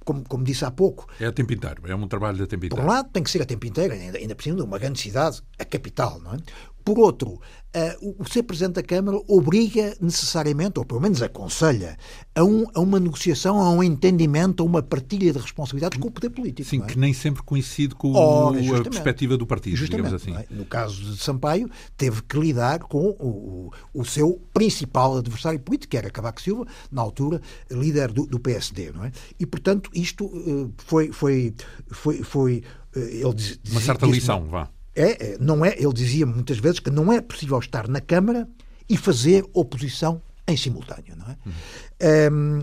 [0.05, 1.07] como, como disse há pouco.
[1.21, 2.77] É a tempo inteiro, é um trabalho de tempo inteiro.
[2.77, 4.79] Por um lado, tem que ser a tempo inteiro, ainda, ainda por cima de uma
[4.79, 6.37] grande cidade, a capital, não é?
[6.85, 7.41] Por outro,
[7.75, 11.97] uh, o ser Presidente da Câmara obriga necessariamente, ou pelo menos aconselha,
[12.35, 16.11] a, um, a, uma negociação, a um entendimento, a uma partilha de responsabilidades com o
[16.11, 16.69] poder político.
[16.69, 16.87] Sim, é?
[16.87, 20.35] que nem sempre coincide com Ora, a perspectiva do partido, digamos assim.
[20.35, 20.47] É?
[20.51, 25.97] No caso de Sampaio, teve que lidar com o, o, seu principal adversário político, que
[25.97, 28.93] era Cavaco Silva, na altura líder do, do PSD.
[28.93, 29.13] Não é?
[29.39, 31.55] E, portanto, isto uh, foi, foi,
[31.91, 32.63] foi, foi
[32.97, 36.81] uh, ele diz, uma certa lição, vá é, é, não é, ele dizia muitas vezes
[36.81, 38.49] que não é possível estar na Câmara
[38.89, 41.37] e fazer oposição em simultâneo, não é?
[41.47, 42.33] Uhum.
[42.33, 42.61] Um,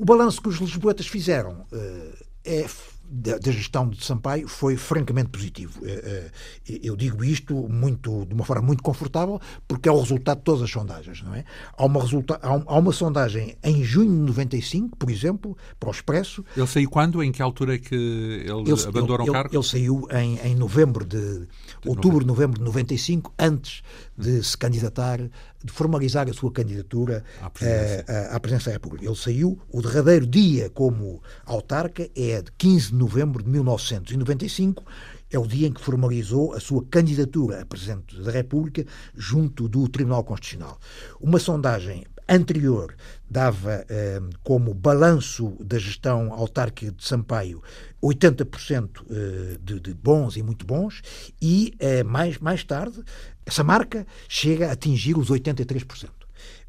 [0.00, 2.66] O balanço que os lisboetas fizeram uh, é
[3.08, 5.80] da, da, gestão de Sampaio foi francamente positivo.
[5.84, 6.30] Eh,
[6.68, 10.44] eh, eu digo isto muito, de uma forma muito confortável, porque é o resultado de
[10.44, 11.22] todas as sondagens.
[11.22, 11.44] Não é?
[11.76, 15.92] há, uma resulta, há, há uma sondagem em junho de 95, por exemplo, para o
[15.92, 16.44] Expresso.
[16.56, 17.22] Ele saiu quando?
[17.22, 19.50] Em que altura é que ele, ele o cargo?
[19.50, 21.48] Ele, ele saiu em, em novembro de, de
[21.88, 23.82] outubro, novembro de 95, antes
[24.16, 28.04] de se candidatar, de formalizar a sua candidatura à presidência.
[28.08, 29.04] Uh, à presidência da República.
[29.04, 34.84] Ele saiu, o derradeiro dia como autarca é de 15 de novembro de 1995,
[35.30, 39.88] é o dia em que formalizou a sua candidatura a Presidente da República junto do
[39.88, 40.78] Tribunal Constitucional.
[41.20, 42.94] Uma sondagem anterior
[43.28, 47.62] dava eh, como balanço da gestão autárquica de Sampaio
[48.02, 51.02] 80% eh, de, de, bons e muito bons,
[51.40, 53.02] e eh, mais, mais tarde
[53.46, 56.10] essa marca chega a atingir os 83%.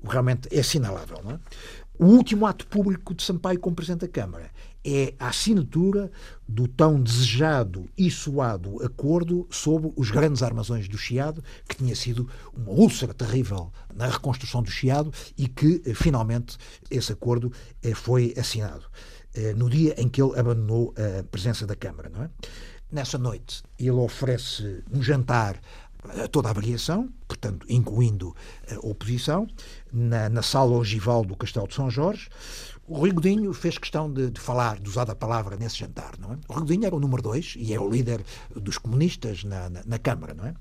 [0.08, 1.20] Realmente é assinalável.
[1.24, 1.40] Não é?
[2.00, 4.52] O último ato público de Sampaio como Presidente da Câmara
[4.86, 6.12] é a assinatura
[6.48, 12.30] do tão desejado e suado acordo sobre os grandes armazões do Chiado, que tinha sido
[12.56, 16.58] uma úlcera terrível na reconstrução do Chiado e que, eh, finalmente,
[16.90, 17.52] esse acordo
[17.82, 18.86] eh, foi assinado
[19.34, 22.10] eh, no dia em que ele abandonou a presença da Câmara.
[22.10, 22.30] Não é?
[22.90, 25.60] Nessa noite, ele oferece um jantar
[26.32, 28.36] toda a variação, portanto, incluindo
[28.70, 29.48] a oposição,
[29.92, 32.30] na, na sala ogival do Castelo de São Jorge.
[32.88, 36.34] O Rui Godinho fez questão de, de, falar, de usar a palavra nesse jantar, não
[36.34, 36.38] é?
[36.48, 38.24] O Rui Godinho era o número dois e é o líder
[38.56, 40.54] dos comunistas na, na, na Câmara, não é?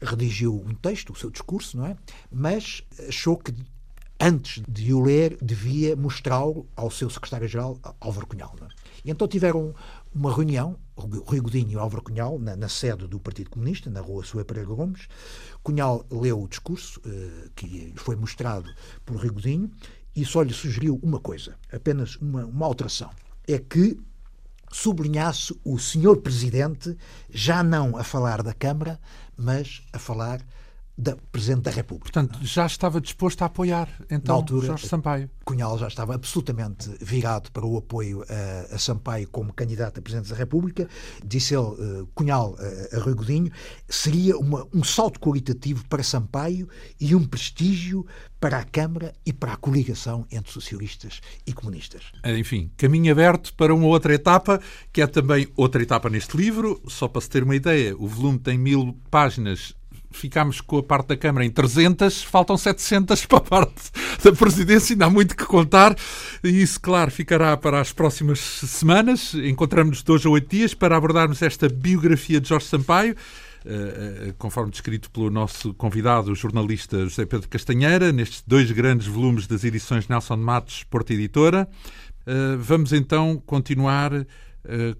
[0.00, 1.96] Redigiu um texto, o seu discurso, não é?
[2.30, 3.52] Mas achou que
[4.20, 8.54] antes de o ler, devia mostrá-lo ao seu secretário-geral, Álvaro Cunhal.
[8.62, 8.68] É?
[9.04, 9.74] E então tiveram
[10.14, 14.24] uma reunião, Rui Godinho e Álvaro Cunhal, na, na, sede do Partido Comunista, na rua
[14.24, 15.08] Sua Pereira Gomes.
[15.62, 18.72] Cunhal leu o discurso uh, que foi mostrado
[19.04, 19.70] por Rui Godinho
[20.14, 23.10] e só lhe sugeriu uma coisa, apenas uma, uma alteração.
[23.46, 23.98] É que
[24.70, 26.96] sublinhasse o senhor Presidente
[27.28, 29.00] já não a falar da Câmara,
[29.36, 30.40] mas a falar
[30.96, 32.12] da Presidente da República.
[32.12, 35.30] Portanto, já estava disposto a apoiar, então, altura, Jorge Sampaio.
[35.44, 40.30] Cunhal já estava absolutamente virado para o apoio a, a Sampaio como candidato a Presidente
[40.30, 40.88] da República.
[41.24, 43.50] Disse ele, uh, Cunhal, uh, a Rui Godinho,
[43.88, 46.68] seria uma, um salto qualitativo para Sampaio
[47.00, 48.06] e um prestígio
[48.40, 52.12] para a Câmara e para a coligação entre socialistas e comunistas.
[52.24, 54.60] Enfim, caminho aberto para uma outra etapa,
[54.92, 56.80] que é também outra etapa neste livro.
[56.86, 59.74] Só para se ter uma ideia, o volume tem mil páginas
[60.14, 63.90] ficámos com a parte da Câmara em 300, faltam 700 para a parte
[64.22, 65.96] da Presidência, ainda há muito que contar,
[66.42, 69.34] e isso, claro, ficará para as próximas semanas.
[69.34, 73.14] Encontramos-nos de hoje a oito dias para abordarmos esta biografia de Jorge Sampaio,
[73.66, 79.06] Uh, uh, conforme descrito pelo nosso convidado, o jornalista José Pedro Castanheira, nestes dois grandes
[79.06, 81.66] volumes das edições Nelson Matos, Porta Editora.
[82.26, 84.12] Uh, vamos então continuar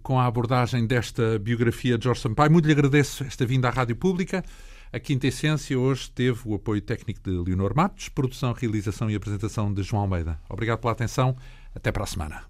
[0.02, 2.52] com a abordagem desta biografia de Jorge Sampaio.
[2.52, 4.42] Muito lhe agradeço esta vinda à Rádio Pública.
[4.94, 9.74] A Quinta Essência hoje teve o apoio técnico de Leonor Matos, produção, realização e apresentação
[9.74, 10.38] de João Almeida.
[10.48, 11.34] Obrigado pela atenção.
[11.74, 12.44] Até para a semana.